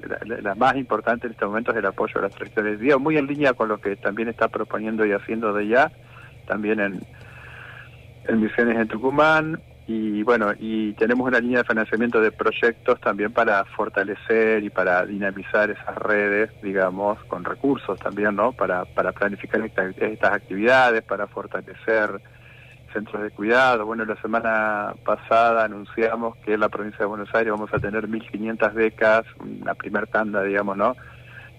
La, 0.42 0.55
más 0.55 0.76
importante 0.76 1.26
en 1.26 1.33
este 1.33 1.44
momento 1.44 1.72
es 1.72 1.79
el 1.79 1.87
apoyo 1.87 2.18
a 2.18 2.22
las 2.22 2.35
trayectorias 2.35 2.79
de 2.79 2.85
día, 2.85 2.98
muy 2.98 3.16
en 3.16 3.26
línea 3.26 3.53
con 3.55 3.68
lo 3.68 3.81
que 3.81 3.96
también 3.96 4.29
está 4.29 4.48
proponiendo 4.48 5.05
y 5.05 5.12
haciendo 5.12 5.53
de 5.53 5.68
ya, 5.68 5.90
también 6.46 6.81
en, 6.81 7.00
en 8.29 8.40
Misiones 8.40 8.79
en 8.79 8.88
Tucumán. 8.88 9.61
Y 9.87 10.22
bueno, 10.22 10.53
y 10.57 10.92
tenemos 10.92 11.26
una 11.26 11.40
línea 11.40 11.59
de 11.59 11.64
financiamiento 11.64 12.20
de 12.20 12.31
proyectos 12.31 13.00
también 13.00 13.33
para 13.33 13.64
fortalecer 13.64 14.62
y 14.62 14.70
para 14.70 15.05
dinamizar 15.05 15.68
esas 15.68 15.96
redes, 15.96 16.50
digamos, 16.62 17.18
con 17.24 17.44
recursos 17.44 17.98
también, 17.98 18.37
¿no? 18.37 18.53
Para, 18.53 18.85
para 18.85 19.11
planificar 19.11 19.61
estas 19.64 20.33
actividades, 20.33 21.03
para 21.03 21.26
fortalecer 21.26 22.20
centros 22.92 23.22
de 23.22 23.31
cuidado. 23.31 23.87
Bueno, 23.87 24.05
la 24.05 24.20
semana 24.20 24.94
pasada 25.05 25.64
anunciamos 25.64 26.37
que 26.38 26.55
en 26.55 26.61
la 26.61 26.68
provincia 26.68 27.00
de 27.00 27.07
Buenos 27.07 27.35
Aires 27.35 27.53
vamos 27.53 27.72
a 27.72 27.79
tener 27.79 28.09
1.500 28.09 28.72
becas, 28.74 29.24
una 29.38 29.74
primer 29.74 30.07
tanda, 30.07 30.42
digamos, 30.42 30.76
¿no? 30.76 30.96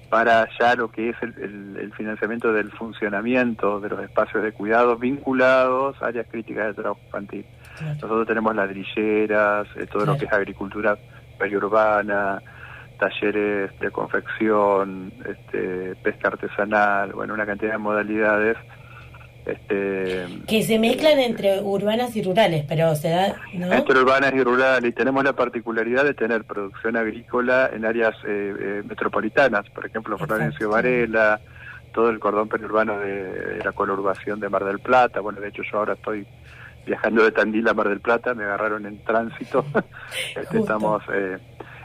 Para 0.10 0.48
ya 0.60 0.76
lo 0.76 0.92
que 0.92 1.10
es 1.10 1.16
el, 1.22 1.92
financiamiento 1.96 2.52
del 2.52 2.72
funcionamiento 2.72 3.80
de 3.80 3.90
los 3.90 4.02
espacios 4.02 4.44
de 4.44 4.52
cuidado 4.52 4.98
vinculados 4.98 6.02
a 6.02 6.08
áreas 6.08 6.28
críticas 6.30 6.68
de 6.68 6.74
trabajo 6.74 7.02
infantil. 7.06 7.46
Nosotros 7.82 8.28
tenemos 8.28 8.56
ladrilleras, 8.56 9.68
eh, 9.76 9.88
todo 9.88 10.06
lo 10.06 10.18
que 10.18 10.26
es 10.26 10.34
agricultura 10.34 10.98
periurbana, 11.38 12.42
talleres 13.00 13.78
de 13.80 13.92
confección, 13.92 15.12
este, 15.26 15.96
pesca 16.04 16.28
artesanal, 16.28 17.14
bueno, 17.14 17.34
una 17.34 17.46
cantidad 17.46 17.72
de 17.72 17.78
modalidades 17.78 18.58
este, 19.46 20.28
que 20.48 20.62
se 20.64 20.78
mezclan 20.78 21.20
entre 21.20 21.62
urbanas 21.62 22.16
y 22.16 22.22
rurales, 22.22 22.64
pero 22.68 22.96
se 22.96 23.10
da... 23.10 23.36
Entre 23.54 24.00
urbanas 24.00 24.34
y 24.34 24.44
rurales. 24.44 24.90
Y 24.90 24.94
tenemos 24.94 25.24
la 25.24 25.34
particularidad 25.34 26.04
de 26.04 26.14
tener 26.14 26.44
producción 26.44 26.96
agrícola 26.96 27.70
en 27.74 27.86
áreas 27.86 28.16
eh, 28.28 28.54
eh, 28.60 28.84
metropolitanas, 28.88 29.68
por 29.72 29.86
ejemplo, 29.86 30.18
Florencio 30.18 30.70
Varela, 30.70 31.42
todo 31.92 32.10
el 32.10 32.20
cordón 32.20 32.50
periurbano 32.50 33.00
de, 33.00 33.62
la 33.64 33.72
conurbación 33.72 34.40
de 34.40 34.50
Mar 34.50 34.64
del 34.64 34.80
Plata. 34.80 35.20
Bueno, 35.22 35.42
de 35.42 35.50
hecho 35.50 35.64
yo 35.64 35.80
ahora 35.80 35.94
estoy 35.94 36.26
viajando 36.86 37.24
de 37.24 37.32
Tandil 37.32 37.68
a 37.68 37.74
Mar 37.74 37.90
del 37.90 38.00
Plata, 38.00 38.34
me 38.36 38.44
agarraron 38.44 38.86
en 38.86 39.04
tránsito. 39.04 39.66
Este, 40.36 40.60
estamos... 40.60 41.04
Eh, 41.12 41.38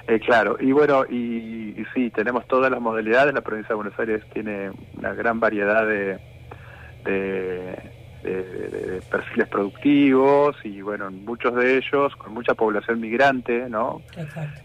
eh, 0.09 0.21
claro, 0.21 0.57
y 0.61 0.71
bueno, 0.71 1.05
y, 1.09 1.75
y 1.77 1.85
sí, 1.93 2.11
tenemos 2.11 2.47
todas 2.47 2.71
las 2.71 2.81
modalidades. 2.81 3.35
La 3.35 3.41
provincia 3.41 3.71
de 3.71 3.75
Buenos 3.75 3.99
Aires 3.99 4.23
tiene 4.33 4.71
una 4.97 5.15
gran 5.15 5.41
variedad 5.41 5.85
de 5.85 6.21
de, 7.07 9.01
perfiles 9.11 9.47
productivos 9.49 10.57
y 10.65 10.81
bueno, 10.81 11.11
muchos 11.13 11.55
de 11.55 11.77
ellos 11.77 12.17
con 12.17 12.35
mucha 12.35 12.55
población 12.55 13.01
migrante, 13.01 13.69
¿no? 13.71 14.03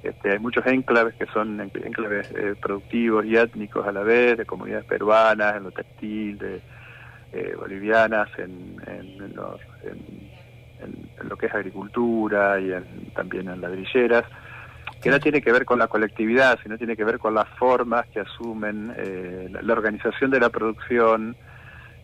Este, 0.02 0.32
hay 0.32 0.40
muchos 0.40 0.66
enclaves 0.66 1.14
que 1.14 1.28
son 1.28 1.60
enclaves 1.60 2.32
eh, 2.32 2.56
productivos 2.60 3.24
y 3.26 3.38
étnicos 3.38 3.88
a 3.88 3.92
la 3.92 4.02
vez, 4.02 4.40
de 4.40 4.46
comunidades 4.46 4.86
peruanas, 4.86 5.58
en 5.58 5.64
lo 5.64 5.72
textil, 5.72 6.40
de 6.40 6.62
eh, 7.34 7.54
bolivianas, 7.56 8.30
en, 8.40 8.82
en, 8.88 9.36
lo 11.30 11.38
que 11.38 11.46
es 11.46 11.54
agricultura 11.54 12.60
y 12.60 12.72
también 13.14 13.48
en 13.48 13.62
ladrilleras 13.62 14.26
que 15.02 15.10
no 15.10 15.20
tiene 15.20 15.42
que 15.42 15.52
ver 15.52 15.66
con 15.66 15.80
la 15.80 15.88
colectividad, 15.88 16.60
sino 16.62 16.78
tiene 16.78 16.96
que 16.96 17.04
ver 17.04 17.18
con 17.18 17.34
las 17.34 17.50
formas 17.50 18.06
que 18.08 18.20
asumen 18.20 18.94
eh, 18.98 19.50
la, 19.50 19.74
organización 19.74 20.30
de 20.30 20.40
la 20.40 20.50
producción, 20.50 21.36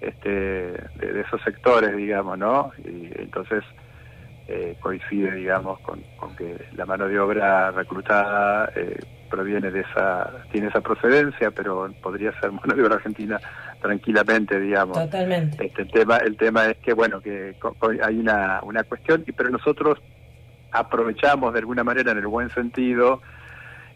este, 0.01 0.29
de, 0.29 1.21
esos 1.25 1.41
sectores, 1.43 1.95
digamos, 1.95 2.37
¿no? 2.37 2.71
Y 2.83 3.09
entonces 3.19 3.63
eh, 4.47 4.77
coincide, 4.79 5.31
digamos, 5.31 5.79
con, 5.79 6.01
que 6.37 6.55
la 6.75 6.85
mano 6.85 7.07
de 7.07 7.19
obra 7.19 7.71
reclutada 7.71 8.71
eh, 8.75 8.99
proviene 9.29 9.71
de 9.71 9.81
esa, 9.81 10.31
tiene 10.51 10.67
esa 10.67 10.81
procedencia, 10.81 11.51
pero 11.51 11.91
podría 12.01 12.31
ser 12.39 12.51
mano 12.51 12.75
de 12.75 12.83
obra 12.83 12.95
argentina 12.95 13.39
tranquilamente, 13.81 14.59
digamos. 14.59 14.97
Totalmente. 14.97 15.65
Este, 15.65 15.81
el 15.81 15.91
tema, 15.91 16.17
el 16.17 16.37
tema 16.37 16.65
es 16.67 16.77
que, 16.77 16.93
bueno, 16.93 17.21
que 17.21 17.55
hay 18.03 18.17
una, 18.17 18.59
una 18.63 18.83
cuestión, 18.83 19.25
pero 19.35 19.49
nosotros 19.49 19.99
aprovechamos 20.71 21.53
de 21.53 21.59
alguna 21.59 21.83
manera 21.83 22.11
en 22.11 22.19
el 22.19 22.27
buen 22.27 22.49
sentido 22.51 23.21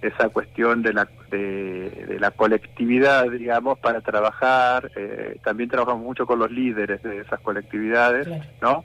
esa 0.01 0.29
cuestión 0.29 0.81
de 0.81 0.93
la, 0.93 1.07
de, 1.29 2.17
la 2.19 2.31
colectividad, 2.31 3.29
digamos, 3.29 3.77
para 3.79 4.01
trabajar. 4.01 4.91
Eh, 4.95 5.37
también 5.43 5.69
trabajamos 5.69 6.03
mucho 6.03 6.25
con 6.25 6.39
los 6.39 6.51
líderes 6.51 7.03
de 7.03 7.19
esas 7.19 7.39
colectividades, 7.41 8.27
¿no? 8.61 8.83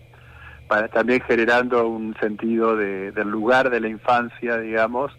Para, 0.68 0.88
también 0.88 1.20
generando 1.22 1.88
un 1.88 2.14
sentido 2.20 2.76
de, 2.76 3.12
del 3.12 3.29
lugar 3.29 3.70
de 3.70 3.81
la 3.81 3.88
infancia, 3.88 4.59
digamos, 4.59 5.16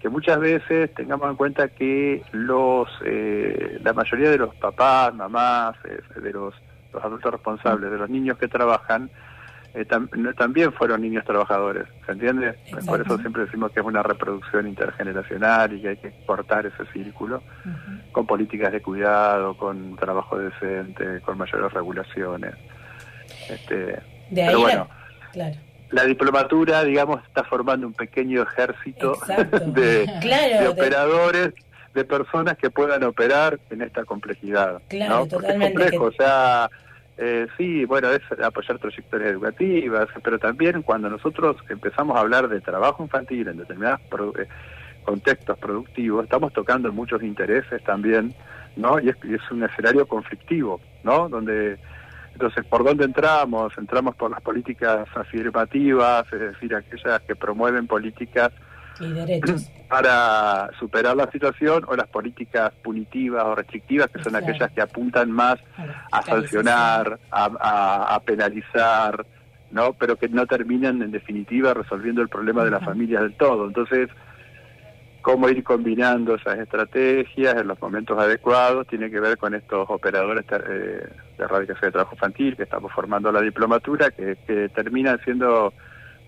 que 0.00 0.08
muchas 0.08 0.38
veces 0.38 0.94
tengamos 0.94 1.28
en 1.28 1.36
cuenta 1.36 1.68
que 1.68 2.22
los 2.32 2.88
eh, 3.04 3.80
la 3.82 3.92
mayoría 3.92 4.30
de 4.30 4.38
los 4.38 4.54
papás, 4.54 5.12
mamás, 5.14 5.76
eh, 5.84 6.00
de 6.20 6.32
los, 6.32 6.54
los 6.92 7.04
adultos 7.04 7.32
responsables, 7.32 7.90
de 7.90 7.98
los 7.98 8.08
niños 8.08 8.38
que 8.38 8.48
trabajan, 8.48 9.10
eh, 9.74 9.84
también 9.84 10.72
fueron 10.72 11.02
niños 11.02 11.24
trabajadores, 11.24 11.86
¿se 12.06 12.12
entiende? 12.12 12.54
Por 12.86 13.00
eso 13.00 13.18
siempre 13.18 13.44
decimos 13.44 13.70
que 13.70 13.80
es 13.80 13.86
una 13.86 14.02
reproducción 14.02 14.66
intergeneracional 14.66 15.72
y 15.74 15.82
que 15.82 15.88
hay 15.88 15.96
que 15.98 16.12
cortar 16.26 16.66
ese 16.66 16.84
círculo 16.92 17.42
con 18.12 18.26
políticas 18.26 18.72
de 18.72 18.80
cuidado, 18.80 19.56
con 19.56 19.96
trabajo 19.96 20.38
decente, 20.38 21.20
con 21.20 21.36
mayores 21.36 21.72
regulaciones. 21.72 22.54
Este, 23.50 24.00
pero 24.34 24.60
bueno, 24.60 24.88
la, 25.90 26.04
diplomatura, 26.04 26.82
digamos, 26.84 27.22
está 27.24 27.44
formando 27.44 27.86
un 27.86 27.94
pequeño 27.94 28.42
ejército 28.42 29.18
de, 29.66 30.66
operadores 30.68 31.52
de 31.94 32.04
personas 32.04 32.56
que 32.56 32.70
puedan 32.70 33.04
operar 33.04 33.60
en 33.70 33.82
esta 33.82 34.04
complejidad. 34.04 34.80
Claro, 34.88 35.26
totalmente. 35.26 35.66
Es 35.66 35.90
complejo, 35.90 36.04
o 36.04 36.12
sea, 36.12 36.70
eh, 37.20 37.48
sí, 37.56 37.84
bueno, 37.84 38.10
es 38.10 38.22
apoyar 38.40 38.78
trayectorias 38.78 39.32
educativas, 39.32 40.08
pero 40.22 40.38
también 40.38 40.82
cuando 40.82 41.10
nosotros 41.10 41.56
empezamos 41.68 42.16
a 42.16 42.20
hablar 42.20 42.48
de 42.48 42.60
trabajo 42.60 43.02
infantil 43.02 43.48
en 43.48 43.56
determinados 43.56 44.00
eh, 44.38 44.46
contextos 45.04 45.58
productivos, 45.58 46.22
estamos 46.22 46.52
tocando 46.52 46.92
muchos 46.92 47.20
intereses 47.24 47.82
también, 47.82 48.34
¿no? 48.76 49.00
Y 49.00 49.08
es, 49.08 49.16
es, 49.24 49.50
un 49.50 49.64
escenario 49.64 50.06
conflictivo, 50.06 50.80
¿no? 51.02 51.28
Donde, 51.28 51.78
entonces, 52.34 52.64
¿por 52.66 52.84
dónde 52.84 53.04
entramos? 53.04 53.76
Entramos 53.76 54.14
por 54.14 54.30
las 54.30 54.40
políticas 54.40 55.08
afirmativas, 55.16 56.32
es 56.32 56.38
decir, 56.38 56.72
aquellas 56.72 57.20
que 57.22 57.34
promueven 57.34 57.88
políticas 57.88 58.52
para 59.88 60.70
superar 60.78 61.16
la 61.16 61.30
situación 61.30 61.84
o 61.86 61.96
las 61.96 62.08
políticas 62.08 62.72
punitivas 62.82 63.44
o 63.44 63.54
restrictivas 63.54 64.10
que 64.10 64.22
son 64.22 64.36
aquellas 64.36 64.70
que 64.72 64.80
apuntan 64.80 65.30
más 65.30 65.56
a 66.10 66.22
sancionar, 66.22 67.18
a, 67.30 68.20
penalizar, 68.24 69.24
no, 69.70 69.92
pero 69.94 70.16
que 70.16 70.28
no 70.28 70.46
terminan 70.46 71.02
en 71.02 71.10
definitiva 71.10 71.74
resolviendo 71.74 72.22
el 72.22 72.28
problema 72.28 72.64
de 72.64 72.70
las 72.70 72.84
familias 72.84 73.22
del 73.22 73.34
todo. 73.34 73.66
Entonces, 73.66 74.08
cómo 75.22 75.48
ir 75.48 75.62
combinando 75.64 76.34
esas 76.34 76.58
estrategias 76.58 77.56
en 77.56 77.68
los 77.68 77.80
momentos 77.80 78.18
adecuados 78.18 78.86
tiene 78.86 79.10
que 79.10 79.20
ver 79.20 79.36
con 79.36 79.54
estos 79.54 79.88
operadores 79.90 80.44
eh, 80.50 81.06
de 81.36 81.44
erradicación 81.44 81.88
de 81.88 81.92
trabajo 81.92 82.14
infantil 82.14 82.56
que 82.56 82.62
estamos 82.64 82.92
formando 82.92 83.30
la 83.32 83.40
diplomatura, 83.40 84.10
que, 84.10 84.36
que 84.46 84.68
terminan 84.70 85.18
siendo 85.24 85.72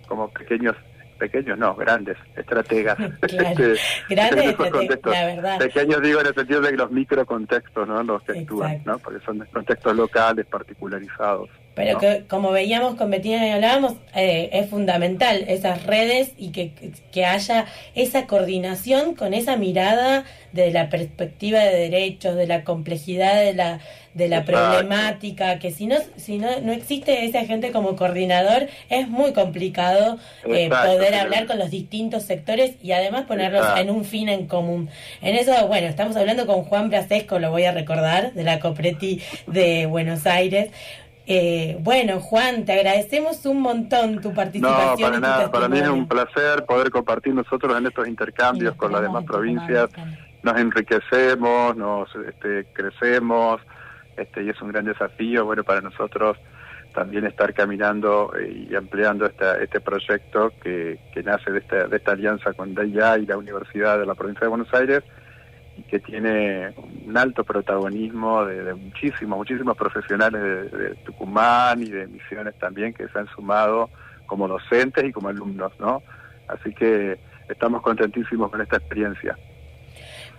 como 0.07 0.29
pequeños 0.29 0.75
pequeños 1.21 1.55
no, 1.59 1.75
grandes 1.75 2.17
estrategas. 2.35 2.97
Claro, 3.21 3.75
grandes 4.09 4.49
estrategas, 4.49 4.99
la 5.05 5.25
verdad. 5.25 5.59
Pequeños 5.59 6.01
digo 6.01 6.19
en 6.19 6.27
el 6.27 6.33
sentido 6.33 6.61
de 6.61 6.71
los 6.71 6.91
microcontextos, 6.91 7.87
¿no? 7.87 8.01
Los 8.03 8.23
que 8.23 8.39
actúan, 8.39 8.81
¿no? 8.85 8.97
Porque 8.97 9.23
son 9.23 9.39
contextos 9.53 9.95
locales, 9.95 10.47
particularizados. 10.47 11.49
Pero 11.73 11.99
que, 11.99 12.25
como 12.27 12.51
veíamos 12.51 12.95
con 12.95 13.09
Betina 13.09 13.47
y 13.47 13.51
hablábamos, 13.51 13.93
eh, 14.13 14.49
es 14.53 14.69
fundamental 14.69 15.45
esas 15.47 15.85
redes 15.85 16.31
y 16.37 16.49
que, 16.49 16.73
que 17.11 17.25
haya 17.25 17.65
esa 17.95 18.27
coordinación 18.27 19.15
con 19.15 19.33
esa 19.33 19.55
mirada 19.55 20.25
de 20.51 20.71
la 20.71 20.89
perspectiva 20.89 21.59
de 21.59 21.89
derechos, 21.89 22.35
de 22.35 22.45
la 22.45 22.63
complejidad 22.65 23.35
de 23.41 23.53
la, 23.53 23.79
de 24.13 24.27
la 24.27 24.43
problemática, 24.43 25.59
que 25.59 25.71
si 25.71 25.87
no, 25.87 25.95
si 26.17 26.37
no, 26.37 26.59
no 26.61 26.73
existe 26.73 27.25
ese 27.25 27.37
agente 27.37 27.71
como 27.71 27.95
coordinador, 27.95 28.67
es 28.89 29.07
muy 29.07 29.31
complicado 29.31 30.17
eh, 30.45 30.69
poder 30.69 31.15
hablar 31.15 31.47
con 31.47 31.57
los 31.57 31.69
distintos 31.69 32.23
sectores 32.23 32.75
y 32.83 32.91
además 32.91 33.23
ponerlos 33.25 33.65
en 33.77 33.89
un 33.89 34.03
fin 34.03 34.27
en 34.27 34.47
común. 34.47 34.89
En 35.21 35.35
eso, 35.35 35.67
bueno, 35.67 35.87
estamos 35.87 36.17
hablando 36.17 36.45
con 36.45 36.63
Juan 36.63 36.89
Brasesco, 36.89 37.39
lo 37.39 37.49
voy 37.51 37.63
a 37.63 37.71
recordar, 37.71 38.33
de 38.33 38.43
la 38.43 38.59
Copreti 38.59 39.21
de 39.47 39.85
Buenos 39.85 40.25
Aires. 40.25 40.69
Eh, 41.33 41.77
bueno, 41.79 42.19
Juan, 42.19 42.65
te 42.65 42.73
agradecemos 42.73 43.45
un 43.45 43.61
montón 43.61 44.19
tu 44.19 44.33
participación. 44.33 44.99
No, 44.99 45.07
para 45.07 45.19
nada, 45.21 45.49
para 45.49 45.69
mí 45.69 45.79
es 45.79 45.87
un 45.87 46.05
placer 46.05 46.65
poder 46.65 46.91
compartir 46.91 47.33
nosotros 47.33 47.77
en 47.77 47.85
estos 47.85 48.05
intercambios 48.05 48.75
con 48.75 48.91
las 48.91 49.01
demás 49.01 49.23
provincias. 49.23 49.89
Nos 50.43 50.59
enriquecemos, 50.59 51.77
nos 51.77 52.13
este, 52.27 52.65
crecemos, 52.73 53.61
este, 54.17 54.43
y 54.43 54.49
es 54.49 54.61
un 54.61 54.73
gran 54.73 54.83
desafío, 54.83 55.45
bueno, 55.45 55.63
para 55.63 55.79
nosotros 55.79 56.37
también 56.93 57.25
estar 57.25 57.53
caminando 57.53 58.33
eh, 58.37 58.67
y 58.69 58.75
ampliando 58.75 59.25
este 59.25 59.79
proyecto 59.79 60.51
que, 60.61 60.99
nace 61.23 61.49
de 61.49 61.59
esta, 61.59 61.87
de 61.87 61.95
esta 61.95 62.11
alianza 62.11 62.51
con 62.51 62.75
DIA 62.75 63.19
y 63.19 63.25
la 63.25 63.37
Universidad 63.37 63.97
de 63.99 64.05
la 64.05 64.15
Provincia 64.15 64.41
de 64.41 64.49
Buenos 64.49 64.73
Aires 64.73 65.01
que 65.89 65.99
tiene 65.99 66.73
un 67.05 67.17
alto 67.17 67.43
protagonismo 67.43 68.45
de, 68.45 68.73
muchísimos, 68.73 69.37
muchísimos 69.37 69.77
profesionales 69.77 70.71
de, 70.71 70.95
Tucumán 71.05 71.81
y 71.81 71.89
de 71.89 72.07
Misiones 72.07 72.57
también 72.59 72.93
que 72.93 73.07
se 73.07 73.19
han 73.19 73.27
sumado 73.27 73.89
como 74.25 74.47
docentes 74.47 75.03
y 75.03 75.11
como 75.11 75.29
alumnos, 75.29 75.73
¿no? 75.79 76.01
Así 76.47 76.73
que 76.73 77.19
estamos 77.49 77.81
contentísimos 77.81 78.49
con 78.49 78.61
esta 78.61 78.77
experiencia. 78.77 79.37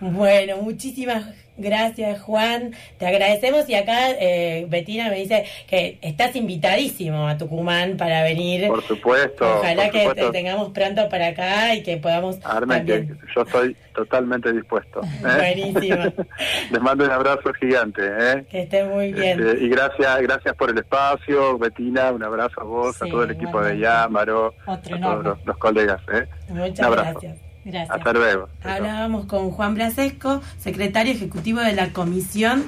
Bueno, 0.03 0.57
muchísimas 0.57 1.27
gracias 1.57 2.21
Juan, 2.23 2.73
te 2.99 3.07
agradecemos 3.07 3.69
y 3.69 3.77
acá 3.77 4.11
eh, 4.19 4.67
Betina 4.69 5.09
me 5.11 5.21
dice 5.21 5.45
que 5.69 5.97
estás 6.03 6.35
invitadísimo 6.35 7.29
a 7.29 7.39
Tucumán 7.39 7.97
para 7.97 8.25
venir. 8.25 8.67
Por 8.67 8.83
supuesto. 8.83 9.59
Ojalá 9.59 9.91
que 9.91 10.11
te 10.13 10.29
tengamos 10.31 10.71
pronto 10.71 11.09
para 11.09 11.29
acá 11.29 11.77
y 11.77 11.85
que 11.85 11.99
podamos... 11.99 12.39
Armen, 12.43 13.17
yo 13.33 13.43
estoy 13.43 13.77
totalmente 13.95 14.53
dispuesto. 14.53 15.03
¿eh? 15.25 15.55
Buenísimo. 15.55 16.13
Les 16.73 16.81
mando 16.81 17.05
un 17.05 17.13
abrazo 17.13 17.53
gigante. 17.55 18.03
¿eh? 18.05 18.45
Que 18.51 18.63
esté 18.63 18.83
muy 18.83 19.13
bien. 19.13 19.41
Este, 19.41 19.65
y 19.65 19.69
gracias 19.69 20.21
gracias 20.23 20.57
por 20.57 20.71
el 20.71 20.79
espacio, 20.79 21.59
Betina, 21.59 22.11
un 22.11 22.25
abrazo 22.25 22.61
a 22.61 22.65
vos, 22.65 23.01
a 23.01 23.07
todo 23.07 23.23
el 23.23 23.31
equipo 23.31 23.61
de 23.61 23.79
Yámaro, 23.79 24.53
a 24.67 24.79
todos 24.79 25.39
los, 25.45 25.59
colegas. 25.59 26.01
¿eh? 26.13 26.27
Muchas 26.49 26.91
gracias. 26.91 27.42
Gracias. 27.65 27.97
Hasta 27.97 28.13
luego. 28.13 28.49
Hablábamos 28.63 29.27
con 29.27 29.51
Juan 29.51 29.75
Brasesco, 29.75 30.43
secretario 30.59 31.13
ejecutivo 31.13 31.61
de 31.61 31.73
la 31.73 31.93
Comisión 31.93 32.65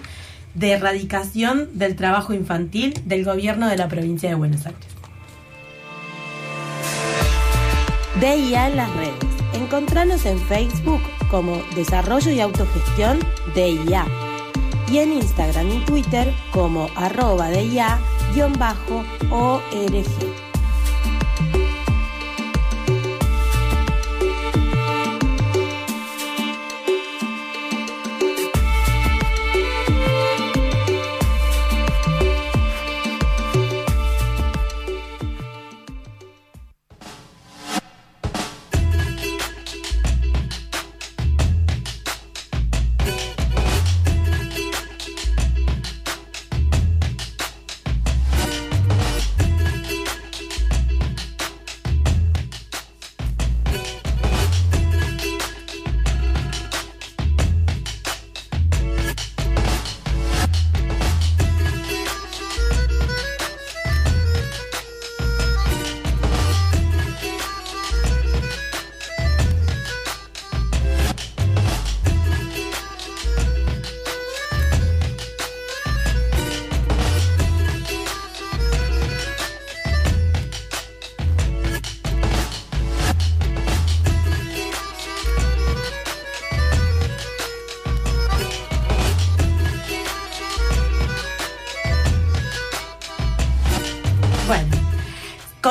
de 0.55 0.73
Erradicación 0.73 1.69
del 1.79 1.97
Trabajo 1.97 2.33
Infantil 2.33 2.95
del 3.05 3.25
Gobierno 3.25 3.69
de 3.69 3.77
la 3.77 3.89
Provincia 3.89 4.29
de 4.29 4.37
Buenos 4.37 4.67
Aires. 4.67 4.87
DIA 8.21 8.69
en 8.69 8.77
las 8.77 8.95
redes. 8.95 9.15
Encontranos 9.55 10.25
en 10.27 10.39
Facebook 10.39 11.01
como 11.31 11.61
Desarrollo 11.75 12.31
y 12.31 12.41
Autogestión 12.41 13.19
DIA 13.55 14.07
y 14.91 14.99
en 14.99 15.15
Instagram 15.15 15.69
y 15.71 15.85
Twitter 15.85 16.33
como 16.53 16.89
arroba 16.95 17.51
DIA-ORG. 17.51 18.05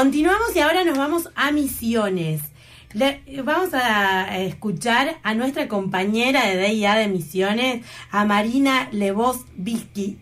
Continuamos 0.03 0.53
y 0.53 0.59
ahora 0.59 0.83
nos 0.83 0.97
vamos 0.97 1.29
a 1.33 1.53
Misiones. 1.53 2.41
vamos 3.45 3.69
a 3.73 4.37
escuchar 4.39 5.15
a 5.23 5.33
nuestra 5.33 5.69
compañera 5.69 6.45
de 6.45 6.57
DIA 6.57 6.95
de 6.95 7.07
Misiones, 7.07 7.85
a 8.11 8.25
Marina 8.25 8.89
Lebovich, 8.91 10.19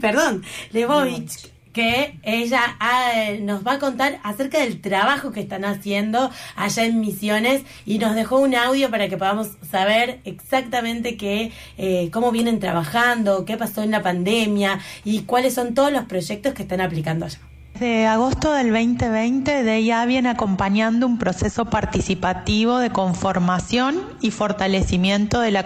perdón, 0.00 0.42
Lebovich, 0.72 1.52
que 1.74 2.18
ella 2.22 2.78
ah, 2.80 3.32
nos 3.42 3.66
va 3.66 3.72
a 3.74 3.78
contar 3.78 4.18
acerca 4.22 4.60
del 4.60 4.80
trabajo 4.80 5.30
que 5.30 5.40
están 5.40 5.66
haciendo 5.66 6.30
allá 6.56 6.86
en 6.86 7.00
Misiones 7.00 7.64
y 7.84 7.98
nos 7.98 8.14
dejó 8.14 8.38
un 8.38 8.54
audio 8.54 8.90
para 8.90 9.10
que 9.10 9.18
podamos 9.18 9.50
saber 9.70 10.20
exactamente 10.24 11.18
qué, 11.18 11.52
eh, 11.76 12.08
cómo 12.10 12.32
vienen 12.32 12.60
trabajando, 12.60 13.44
qué 13.44 13.58
pasó 13.58 13.82
en 13.82 13.90
la 13.90 14.02
pandemia 14.02 14.80
y 15.04 15.24
cuáles 15.24 15.52
son 15.52 15.74
todos 15.74 15.92
los 15.92 16.06
proyectos 16.06 16.54
que 16.54 16.62
están 16.62 16.80
aplicando 16.80 17.26
allá. 17.26 17.49
Desde 17.80 18.06
agosto 18.06 18.52
del 18.52 18.74
2020, 18.74 19.62
DEIA 19.62 20.04
viene 20.04 20.28
acompañando 20.28 21.06
un 21.06 21.16
proceso 21.16 21.64
participativo 21.64 22.76
de 22.78 22.90
conformación 22.90 24.02
y 24.20 24.32
fortalecimiento 24.32 25.40
de 25.40 25.50
la, 25.50 25.64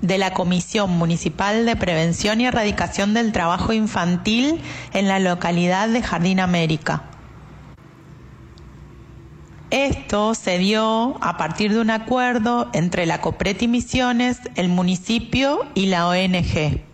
de 0.00 0.18
la 0.18 0.32
Comisión 0.32 0.96
Municipal 0.96 1.66
de 1.66 1.74
Prevención 1.74 2.40
y 2.40 2.46
Erradicación 2.46 3.14
del 3.14 3.32
Trabajo 3.32 3.72
Infantil 3.72 4.60
en 4.92 5.08
la 5.08 5.18
localidad 5.18 5.88
de 5.88 6.02
Jardín 6.02 6.38
América. 6.38 7.02
Esto 9.70 10.36
se 10.36 10.58
dio 10.58 11.18
a 11.20 11.36
partir 11.36 11.72
de 11.72 11.80
un 11.80 11.90
acuerdo 11.90 12.70
entre 12.74 13.06
la 13.06 13.20
Copreti 13.20 13.66
Misiones, 13.66 14.38
el 14.54 14.68
municipio 14.68 15.66
y 15.74 15.86
la 15.86 16.06
ONG. 16.06 16.85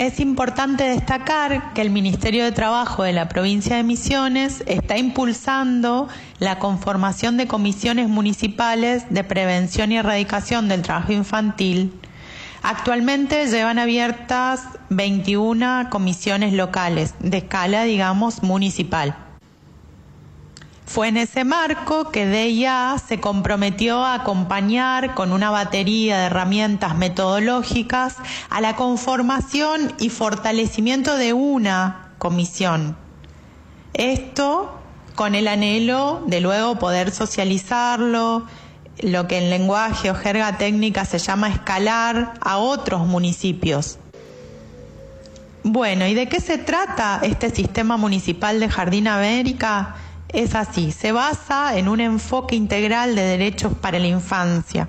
Es 0.00 0.18
importante 0.18 0.84
destacar 0.84 1.74
que 1.74 1.82
el 1.82 1.90
Ministerio 1.90 2.42
de 2.44 2.52
Trabajo 2.52 3.02
de 3.02 3.12
la 3.12 3.28
provincia 3.28 3.76
de 3.76 3.82
Misiones 3.82 4.64
está 4.64 4.96
impulsando 4.96 6.08
la 6.38 6.58
conformación 6.58 7.36
de 7.36 7.46
comisiones 7.46 8.08
municipales 8.08 9.04
de 9.10 9.24
prevención 9.24 9.92
y 9.92 9.98
erradicación 9.98 10.68
del 10.70 10.80
trabajo 10.80 11.12
infantil. 11.12 11.92
Actualmente 12.62 13.46
llevan 13.48 13.78
abiertas 13.78 14.62
21 14.88 15.88
comisiones 15.90 16.54
locales 16.54 17.14
de 17.18 17.36
escala, 17.36 17.84
digamos, 17.84 18.42
municipal. 18.42 19.29
Fue 20.90 21.06
en 21.06 21.18
ese 21.18 21.44
marco 21.44 22.10
que 22.10 22.26
DIA 22.26 22.96
se 22.98 23.20
comprometió 23.20 24.04
a 24.04 24.14
acompañar 24.14 25.14
con 25.14 25.32
una 25.32 25.48
batería 25.48 26.18
de 26.18 26.26
herramientas 26.26 26.96
metodológicas 26.96 28.16
a 28.48 28.60
la 28.60 28.74
conformación 28.74 29.94
y 30.00 30.08
fortalecimiento 30.08 31.16
de 31.16 31.32
una 31.32 32.10
comisión. 32.18 32.96
Esto 33.94 34.80
con 35.14 35.36
el 35.36 35.46
anhelo 35.46 36.24
de 36.26 36.40
luego 36.40 36.76
poder 36.80 37.12
socializarlo, 37.12 38.46
lo 38.98 39.28
que 39.28 39.38
en 39.38 39.48
lenguaje 39.48 40.10
o 40.10 40.16
jerga 40.16 40.58
técnica 40.58 41.04
se 41.04 41.20
llama 41.20 41.50
escalar 41.50 42.34
a 42.40 42.58
otros 42.58 43.06
municipios. 43.06 44.00
Bueno, 45.62 46.08
¿y 46.08 46.14
de 46.14 46.28
qué 46.28 46.40
se 46.40 46.58
trata 46.58 47.20
este 47.22 47.50
sistema 47.50 47.96
municipal 47.96 48.58
de 48.58 48.68
Jardín 48.68 49.06
América? 49.06 49.94
Es 50.32 50.54
así, 50.54 50.92
se 50.92 51.12
basa 51.12 51.76
en 51.76 51.88
un 51.88 52.00
enfoque 52.00 52.56
integral 52.56 53.14
de 53.14 53.22
derechos 53.22 53.72
para 53.74 53.98
la 53.98 54.06
infancia. 54.06 54.88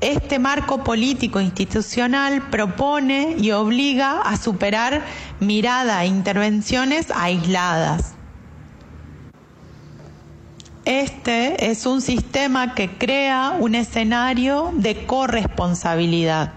Este 0.00 0.38
marco 0.38 0.84
político 0.84 1.40
institucional 1.40 2.42
propone 2.50 3.34
y 3.38 3.50
obliga 3.50 4.20
a 4.20 4.36
superar 4.36 5.02
mirada 5.40 6.04
e 6.04 6.06
intervenciones 6.06 7.08
aisladas. 7.14 8.14
Este 10.84 11.70
es 11.70 11.84
un 11.84 12.00
sistema 12.00 12.74
que 12.74 12.96
crea 12.96 13.56
un 13.58 13.74
escenario 13.74 14.70
de 14.74 15.04
corresponsabilidad. 15.04 16.52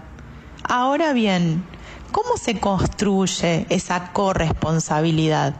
Ahora 0.62 1.12
bien, 1.12 1.64
¿cómo 2.12 2.36
se 2.36 2.60
construye 2.60 3.66
esa 3.68 4.12
corresponsabilidad? 4.12 5.56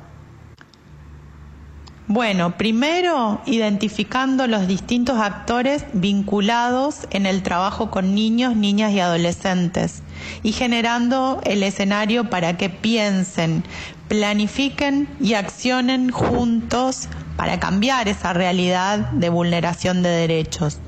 Bueno, 2.15 2.59
primero 2.59 3.41
identificando 3.47 4.47
los 4.47 4.69
distintos 4.69 5.17
actores 5.17 5.87
vinculados 5.95 7.07
en 7.09 7.25
el 7.25 7.43
trabajo 7.43 7.91
con 7.91 8.15
niños, 8.15 8.55
niñas 8.55 8.93
y 8.93 9.01
adolescentes 9.01 10.03
y 10.43 10.53
generando 10.53 11.41
el 11.45 11.63
escenario 11.63 12.29
para 12.29 12.59
que 12.59 12.69
piensen, 12.69 13.65
planifiquen 14.09 15.09
y 15.21 15.33
accionen 15.33 16.11
juntos 16.11 17.09
para 17.39 17.59
cambiar 17.59 18.09
esa 18.09 18.35
realidad 18.35 19.11
de 19.13 19.31
vulneración 19.31 20.03
de 20.03 20.11
derechos. 20.11 20.81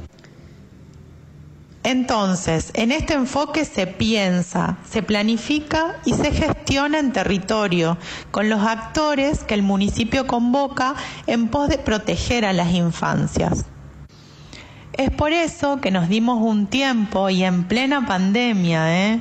Entonces, 1.85 2.71
en 2.73 2.93
este 2.93 3.13
enfoque 3.13 3.67
se 3.67 3.87
piensa, 3.87 4.79
se 4.91 5.03
planifica 5.03 6.01
y 6.07 6.15
se 6.15 6.33
gestiona 6.33 6.99
en 6.99 7.13
territorio 7.13 7.99
con 8.31 8.49
los 8.49 8.63
actores 8.63 9.45
que 9.45 9.53
el 9.53 9.63
municipio 9.63 10.27
convoca 10.27 10.95
en 11.27 11.49
pos 11.49 11.69
de 11.69 11.77
proteger 11.77 12.47
a 12.47 12.55
las 12.55 12.73
infancias. 12.73 13.67
Es 14.95 15.11
por 15.11 15.33
eso 15.33 15.83
que 15.83 15.91
nos 15.91 16.09
dimos 16.09 16.41
un 16.41 16.69
tiempo 16.69 17.29
y 17.29 17.45
en 17.45 17.65
plena 17.65 18.07
pandemia, 18.07 19.13
¿eh? 19.13 19.21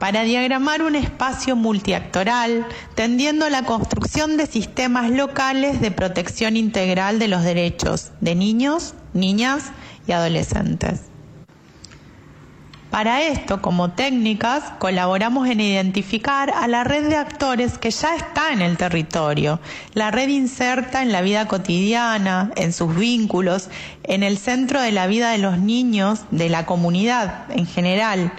para 0.00 0.22
diagramar 0.22 0.82
un 0.82 0.96
espacio 0.96 1.54
multiactoral 1.54 2.66
tendiendo 2.96 3.44
a 3.44 3.50
la 3.50 3.64
construcción 3.64 4.36
de 4.36 4.46
sistemas 4.46 5.10
locales 5.10 5.80
de 5.80 5.92
protección 5.92 6.56
integral 6.56 7.20
de 7.20 7.28
los 7.28 7.44
derechos 7.44 8.10
de 8.20 8.34
niños, 8.34 8.94
niñas 9.12 9.72
y 10.08 10.12
adolescentes. 10.12 11.09
Para 12.90 13.22
esto, 13.22 13.62
como 13.62 13.92
técnicas, 13.92 14.64
colaboramos 14.80 15.48
en 15.48 15.60
identificar 15.60 16.50
a 16.50 16.66
la 16.66 16.82
red 16.82 17.08
de 17.08 17.16
actores 17.16 17.78
que 17.78 17.92
ya 17.92 18.16
está 18.16 18.52
en 18.52 18.62
el 18.62 18.76
territorio. 18.76 19.60
La 19.94 20.10
red 20.10 20.28
inserta 20.28 21.00
en 21.00 21.12
la 21.12 21.20
vida 21.20 21.46
cotidiana, 21.46 22.50
en 22.56 22.72
sus 22.72 22.96
vínculos, 22.96 23.68
en 24.02 24.24
el 24.24 24.38
centro 24.38 24.80
de 24.80 24.90
la 24.90 25.06
vida 25.06 25.30
de 25.30 25.38
los 25.38 25.58
niños, 25.58 26.22
de 26.32 26.48
la 26.48 26.66
comunidad 26.66 27.44
en 27.50 27.64
general. 27.64 28.32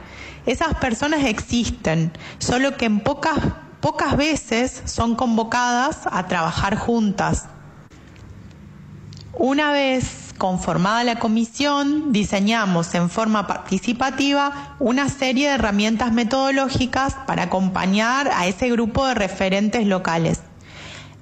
Esas 0.45 0.75
personas 0.75 1.23
existen, 1.23 2.11
solo 2.37 2.75
que 2.75 2.85
en 2.85 2.99
pocas, 2.99 3.39
pocas 3.79 4.17
veces 4.17 4.81
son 4.83 5.15
convocadas 5.15 6.09
a 6.11 6.27
trabajar 6.27 6.75
juntas. 6.75 7.47
Una 9.33 9.71
vez 9.71 10.31
Conformada 10.41 11.04
la 11.04 11.19
comisión, 11.19 12.12
diseñamos 12.12 12.95
en 12.95 13.12
forma 13.12 13.45
participativa 13.45 14.75
una 14.80 15.08
serie 15.08 15.47
de 15.47 15.54
herramientas 15.54 16.12
metodológicas 16.13 17.13
para 17.27 17.43
acompañar 17.43 18.27
a 18.34 18.47
ese 18.47 18.71
grupo 18.71 19.06
de 19.06 19.13
referentes 19.13 19.86
locales. 19.86 20.41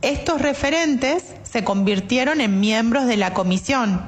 Estos 0.01 0.41
referentes 0.41 1.35
se 1.43 1.65
convirtieron 1.65 2.39
en 2.39 2.61
miembros 2.61 3.07
de 3.07 3.17
la 3.17 3.33
comisión 3.33 3.99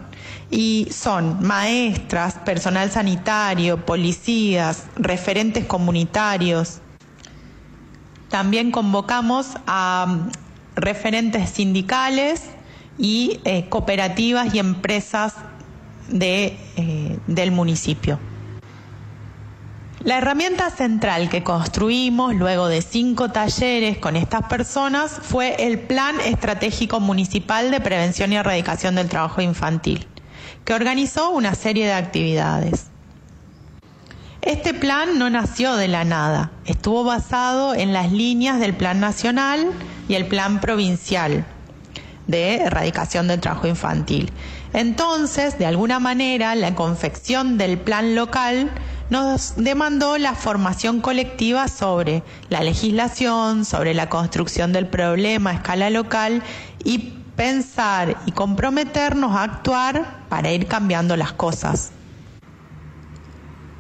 y 0.50 0.88
son 0.92 1.46
maestras, 1.46 2.36
personal 2.46 2.90
sanitario, 2.90 3.86
policías, 3.86 4.86
referentes 4.96 5.66
comunitarios. 5.66 6.80
También 8.30 8.72
convocamos 8.72 9.58
a 9.68 10.20
referentes 10.78 11.50
sindicales, 11.50 12.44
y 12.98 13.40
eh, 13.46 13.68
cooperativas 13.70 14.54
y 14.54 14.60
empresas 14.60 15.36
de, 16.10 16.58
eh, 16.76 17.18
del 17.28 17.52
municipio. 17.52 18.20
La 20.04 20.18
herramienta 20.18 20.72
central 20.72 21.30
que 21.30 21.44
construimos 21.44 22.34
luego 22.34 22.68
de 22.68 22.82
cinco 22.82 23.30
talleres 23.30 24.00
con 24.00 24.16
estas 24.16 24.48
personas 24.48 25.12
fue 25.22 25.68
el 25.68 25.78
Plan 25.78 26.20
Estratégico 26.26 27.00
Municipal 27.00 27.70
de 27.70 27.80
Prevención 27.82 28.34
y 28.34 28.38
Erradicación 28.38 28.96
del 28.96 29.10
Trabajo 29.10 29.42
Infantil, 29.42 30.08
que 30.66 30.74
organizó 30.74 31.30
una 31.30 31.54
serie 31.54 31.86
de 31.86 31.94
actividades. 31.94 32.88
Este 34.42 34.74
plan 34.74 35.20
no 35.20 35.30
nació 35.30 35.76
de 35.76 35.88
la 35.88 36.04
nada, 36.04 36.52
estuvo 36.66 37.04
basado 37.04 37.76
en 37.76 37.94
las 37.94 38.12
líneas 38.12 38.60
del 38.60 38.74
Plan 38.74 39.00
Nacional 39.00 39.72
y 40.10 40.16
el 40.16 40.26
Plan 40.26 40.60
Provincial, 40.62 41.46
de 42.32 42.56
erradicación 42.56 43.28
del 43.28 43.40
trabajo 43.40 43.68
infantil. 43.68 44.32
Entonces, 44.74 45.60
de 45.60 45.66
alguna 45.66 46.00
manera, 46.00 46.56
la 46.56 46.74
confección 46.76 47.58
del 47.58 47.78
plan 47.78 48.16
local 48.16 48.72
nos 49.10 49.56
demandó 49.58 50.18
la 50.18 50.34
formación 50.34 51.02
colectiva 51.02 51.68
sobre 51.68 52.24
la 52.50 52.64
legislación, 52.64 53.66
sobre 53.66 53.94
la 53.94 54.08
construcción 54.08 54.72
del 54.72 54.88
problema 54.88 55.50
a 55.50 55.54
escala 55.56 55.90
local 55.90 56.42
y 56.86 57.14
pensar 57.36 58.18
y 58.26 58.32
comprometernos 58.32 59.36
a 59.36 59.44
actuar 59.44 60.24
para 60.30 60.52
ir 60.52 60.68
cambiando 60.68 61.18
las 61.18 61.34
cosas. 61.34 61.92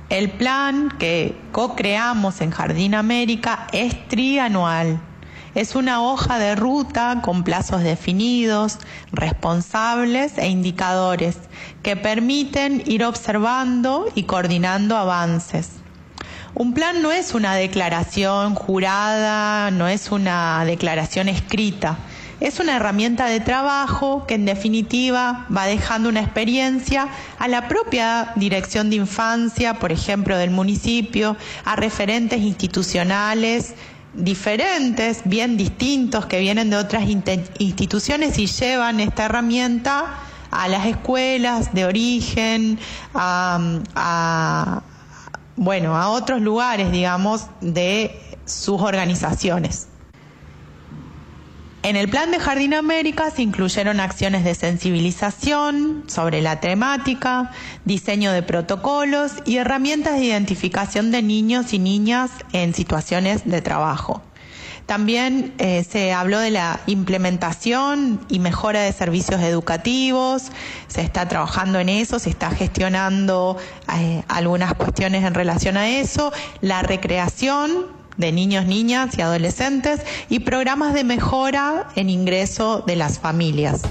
El 0.09 0.31
plan 0.31 0.93
que 0.99 1.39
co-creamos 1.53 2.41
en 2.41 2.51
Jardín 2.51 2.95
América 2.95 3.67
es 3.71 4.09
trianual 4.09 4.99
Es 5.53 5.75
una 5.75 6.01
hoja 6.01 6.39
de 6.39 6.55
ruta 6.55 7.19
con 7.21 7.43
plazos 7.43 7.83
definidos, 7.83 8.77
responsables 9.11 10.37
e 10.37 10.47
indicadores 10.47 11.35
que 11.83 11.97
permiten 11.97 12.81
ir 12.85 13.03
observando 13.03 14.05
y 14.15 14.23
coordinando 14.23 14.95
avances. 14.95 15.71
Un 16.53 16.73
plan 16.73 17.01
no 17.01 17.11
es 17.11 17.33
una 17.33 17.55
declaración 17.55 18.55
jurada, 18.55 19.71
no 19.71 19.89
es 19.89 20.11
una 20.11 20.63
declaración 20.63 21.27
escrita, 21.27 21.97
es 22.39 22.61
una 22.61 22.77
herramienta 22.77 23.25
de 23.27 23.41
trabajo 23.41 24.25
que 24.25 24.35
en 24.35 24.45
definitiva 24.45 25.45
va 25.55 25.65
dejando 25.65 26.07
una 26.07 26.21
experiencia 26.21 27.09
a 27.37 27.47
la 27.49 27.67
propia 27.67 28.31
dirección 28.37 28.89
de 28.89 28.95
infancia, 28.95 29.75
por 29.75 29.91
ejemplo, 29.91 30.37
del 30.37 30.49
municipio, 30.49 31.35
a 31.65 31.75
referentes 31.75 32.39
institucionales 32.39 33.75
diferentes, 34.13 35.21
bien 35.25 35.57
distintos, 35.57 36.25
que 36.25 36.39
vienen 36.39 36.69
de 36.69 36.77
otras 36.77 37.03
instituciones 37.07 38.37
y 38.37 38.47
llevan 38.47 38.99
esta 38.99 39.25
herramienta 39.25 40.19
a 40.51 40.67
las 40.67 40.85
escuelas 40.85 41.73
de 41.73 41.85
origen, 41.85 42.79
a, 43.13 44.81
bueno, 45.55 45.95
a 45.95 46.09
otros 46.09 46.41
lugares, 46.41 46.91
digamos, 46.91 47.45
de 47.61 48.19
sus 48.45 48.81
organizaciones. 48.81 49.87
En 51.83 51.95
el 51.95 52.07
plan 52.09 52.29
de 52.29 52.39
Jardín 52.39 52.75
América 52.75 53.31
se 53.31 53.41
incluyeron 53.41 53.99
acciones 53.99 54.43
de 54.43 54.53
sensibilización 54.53 56.03
sobre 56.05 56.43
la 56.43 56.59
temática, 56.59 57.51
diseño 57.85 58.31
de 58.31 58.43
protocolos 58.43 59.31
y 59.45 59.57
herramientas 59.57 60.13
de 60.13 60.25
identificación 60.25 61.09
de 61.09 61.23
niños 61.23 61.73
y 61.73 61.79
niñas 61.79 62.29
en 62.53 62.75
situaciones 62.75 63.45
de 63.45 63.63
trabajo. 63.63 64.21
También 64.85 65.55
eh, 65.57 65.83
se 65.83 66.13
habló 66.13 66.37
de 66.37 66.51
la 66.51 66.81
implementación 66.85 68.19
y 68.29 68.37
mejora 68.37 68.81
de 68.81 68.93
servicios 68.93 69.41
educativos, 69.41 70.51
se 70.87 71.01
está 71.01 71.27
trabajando 71.27 71.79
en 71.79 71.89
eso, 71.89 72.19
se 72.19 72.29
está 72.29 72.51
gestionando 72.51 73.57
eh, 73.91 74.23
algunas 74.27 74.75
cuestiones 74.75 75.23
en 75.23 75.33
relación 75.33 75.77
a 75.77 75.89
eso, 75.89 76.31
la 76.61 76.83
recreación 76.83 78.00
de 78.21 78.31
niños, 78.31 78.65
niñas 78.65 79.17
y 79.17 79.21
adolescentes 79.21 79.99
y 80.29 80.39
programas 80.39 80.93
de 80.93 81.03
mejora 81.03 81.89
en 81.97 82.09
ingreso 82.09 82.83
de 82.87 82.95
las 82.95 83.19
familias. 83.19 83.81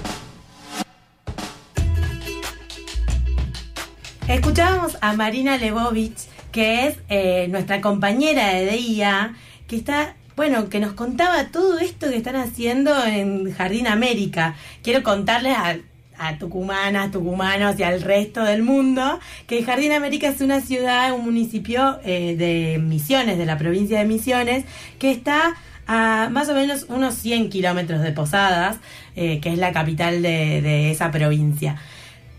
Escuchábamos 4.27 4.97
a 5.01 5.13
Marina 5.13 5.57
Lebovich, 5.57 6.17
que 6.51 6.87
es 6.87 6.97
eh, 7.09 7.47
nuestra 7.49 7.81
compañera 7.81 8.47
de 8.47 8.65
DIA, 8.71 9.35
que 9.67 9.75
está 9.75 10.15
bueno, 10.35 10.69
que 10.69 10.79
nos 10.79 10.93
contaba 10.93 11.49
todo 11.51 11.77
esto 11.79 12.09
que 12.09 12.17
están 12.17 12.37
haciendo 12.37 13.05
en 13.05 13.51
Jardín 13.53 13.87
América. 13.87 14.55
Quiero 14.81 15.03
contarles 15.03 15.57
a 15.57 15.77
a 16.21 16.37
tucumanas, 16.37 17.11
tucumanos 17.11 17.79
y 17.79 17.83
al 17.83 18.01
resto 18.01 18.43
del 18.43 18.61
mundo, 18.61 19.19
que 19.47 19.63
Jardín 19.63 19.91
América 19.91 20.27
es 20.27 20.39
una 20.41 20.61
ciudad, 20.61 21.13
un 21.13 21.25
municipio 21.25 21.99
eh, 22.03 22.35
de 22.37 22.77
Misiones, 22.79 23.39
de 23.39 23.45
la 23.47 23.57
provincia 23.57 23.97
de 23.97 24.05
Misiones, 24.05 24.65
que 24.99 25.11
está 25.11 25.55
a 25.87 26.29
más 26.31 26.47
o 26.49 26.53
menos 26.53 26.85
unos 26.89 27.15
100 27.15 27.49
kilómetros 27.49 28.01
de 28.01 28.11
Posadas, 28.11 28.77
eh, 29.15 29.39
que 29.41 29.51
es 29.51 29.57
la 29.57 29.71
capital 29.71 30.21
de, 30.21 30.61
de 30.61 30.91
esa 30.91 31.09
provincia. 31.09 31.77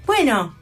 Bueno, 0.07 0.55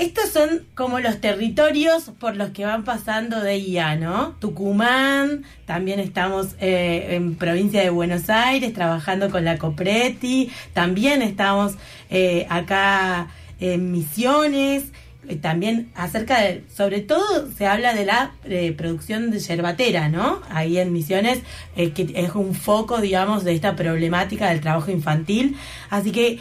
estos 0.00 0.30
son 0.30 0.62
como 0.74 0.98
los 0.98 1.20
territorios 1.20 2.04
por 2.18 2.34
los 2.34 2.50
que 2.50 2.64
van 2.64 2.84
pasando 2.84 3.42
de 3.42 3.58
IA, 3.58 3.96
¿no? 3.96 4.34
Tucumán, 4.40 5.44
también 5.66 6.00
estamos 6.00 6.54
eh, 6.58 7.08
en 7.10 7.34
provincia 7.34 7.82
de 7.82 7.90
Buenos 7.90 8.30
Aires 8.30 8.72
trabajando 8.72 9.28
con 9.28 9.44
la 9.44 9.58
Copreti, 9.58 10.50
también 10.72 11.20
estamos 11.20 11.74
eh, 12.08 12.46
acá 12.48 13.28
en 13.60 13.92
Misiones, 13.92 14.84
eh, 15.28 15.36
también 15.36 15.90
acerca 15.94 16.40
de, 16.40 16.64
sobre 16.74 17.00
todo 17.02 17.50
se 17.52 17.66
habla 17.66 17.92
de 17.92 18.06
la 18.06 18.32
producción 18.78 19.30
de 19.30 19.38
yerbatera, 19.38 20.08
¿no? 20.08 20.40
Ahí 20.48 20.78
en 20.78 20.94
Misiones, 20.94 21.40
que 21.76 22.10
es 22.14 22.34
un 22.34 22.54
foco, 22.54 23.02
digamos, 23.02 23.44
de 23.44 23.52
esta 23.52 23.76
problemática 23.76 24.48
del 24.48 24.62
trabajo 24.62 24.90
infantil. 24.90 25.58
Así 25.90 26.10
que 26.10 26.40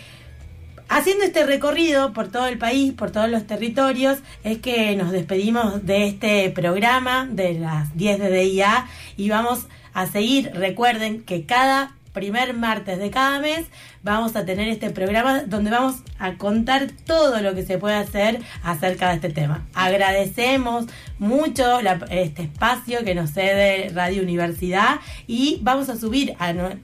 Haciendo 0.92 1.24
este 1.24 1.46
recorrido 1.46 2.14
por 2.14 2.30
todo 2.30 2.48
el 2.48 2.58
país, 2.58 2.94
por 2.94 3.12
todos 3.12 3.30
los 3.30 3.46
territorios, 3.46 4.18
es 4.44 4.58
que 4.58 4.96
nos 4.96 5.12
despedimos 5.12 5.86
de 5.86 6.08
este 6.08 6.50
programa 6.50 7.28
de 7.30 7.54
las 7.54 7.96
10 7.96 8.18
de 8.20 8.32
DIA 8.32 8.88
y 9.16 9.30
vamos 9.30 9.68
a 9.94 10.08
seguir. 10.08 10.52
Recuerden 10.56 11.22
que 11.22 11.46
cada 11.46 11.96
primer 12.12 12.56
martes 12.56 12.98
de 12.98 13.12
cada 13.12 13.40
mes 13.40 13.68
vamos 14.04 14.36
a 14.36 14.46
tener 14.46 14.68
este 14.68 14.90
programa 14.90 15.44
donde 15.44 15.72
vamos 15.72 15.98
a 16.18 16.36
contar 16.36 16.88
todo 17.06 17.42
lo 17.42 17.56
que 17.56 17.64
se 17.64 17.78
puede 17.78 17.96
hacer 17.96 18.40
acerca 18.64 19.10
de 19.10 19.16
este 19.16 19.30
tema. 19.30 19.66
Agradecemos 19.74 20.86
mucho 21.18 21.80
este 22.10 22.44
espacio 22.44 23.04
que 23.04 23.16
nos 23.16 23.32
cede 23.32 23.90
Radio 23.94 24.24
Universidad 24.24 25.00
y 25.28 25.60
vamos 25.62 25.90
a 25.90 25.98
subir, 25.98 26.36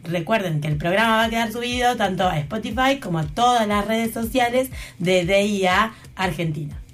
recuerden 0.04 0.62
que 0.62 0.68
el 0.68 0.78
programa 0.78 1.18
va 1.18 1.24
a 1.26 1.30
quedar 1.30 1.52
subido 1.52 1.96
tanto 1.96 2.28
a 2.28 2.38
Spotify 2.40 3.00
como 3.02 3.20
a 3.20 3.28
todas 3.28 3.68
las 3.68 3.86
redes 3.88 4.14
sociales 4.14 4.70
de 5.00 5.26
DIA 5.26 5.94
Argentina. 6.16 6.85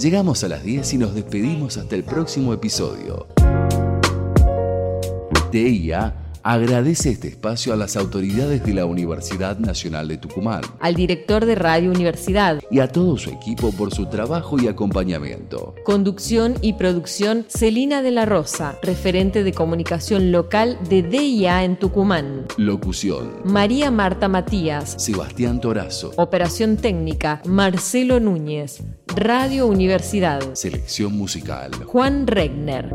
Llegamos 0.00 0.42
a 0.44 0.48
las 0.48 0.64
10 0.64 0.94
y 0.94 0.98
nos 0.98 1.14
despedimos 1.14 1.76
hasta 1.76 1.94
el 1.94 2.04
próximo 2.04 2.54
episodio. 2.54 3.26
Agradece 6.42 7.10
este 7.10 7.28
espacio 7.28 7.72
a 7.72 7.76
las 7.76 7.96
autoridades 7.96 8.64
de 8.64 8.74
la 8.74 8.86
Universidad 8.86 9.58
Nacional 9.58 10.08
de 10.08 10.18
Tucumán, 10.18 10.62
al 10.80 10.94
director 10.94 11.44
de 11.44 11.54
Radio 11.54 11.90
Universidad 11.90 12.60
y 12.70 12.80
a 12.80 12.88
todo 12.88 13.16
su 13.16 13.30
equipo 13.30 13.72
por 13.72 13.92
su 13.94 14.06
trabajo 14.06 14.60
y 14.60 14.68
acompañamiento. 14.68 15.74
Conducción 15.84 16.54
y 16.60 16.74
producción 16.74 17.46
Celina 17.48 18.02
de 18.02 18.10
la 18.10 18.26
Rosa, 18.26 18.78
referente 18.82 19.44
de 19.44 19.52
comunicación 19.52 20.32
local 20.32 20.78
de 20.88 21.02
DIA 21.02 21.64
en 21.64 21.78
Tucumán. 21.78 22.46
Locución 22.56 23.36
María 23.44 23.90
Marta 23.90 24.28
Matías, 24.28 24.94
Sebastián 24.98 25.60
Torazo. 25.60 26.12
Operación 26.16 26.76
técnica 26.76 27.42
Marcelo 27.44 28.20
Núñez. 28.20 28.82
Radio 29.16 29.66
Universidad. 29.66 30.54
Selección 30.54 31.16
musical 31.16 31.72
Juan 31.86 32.26
Regner. 32.26 32.94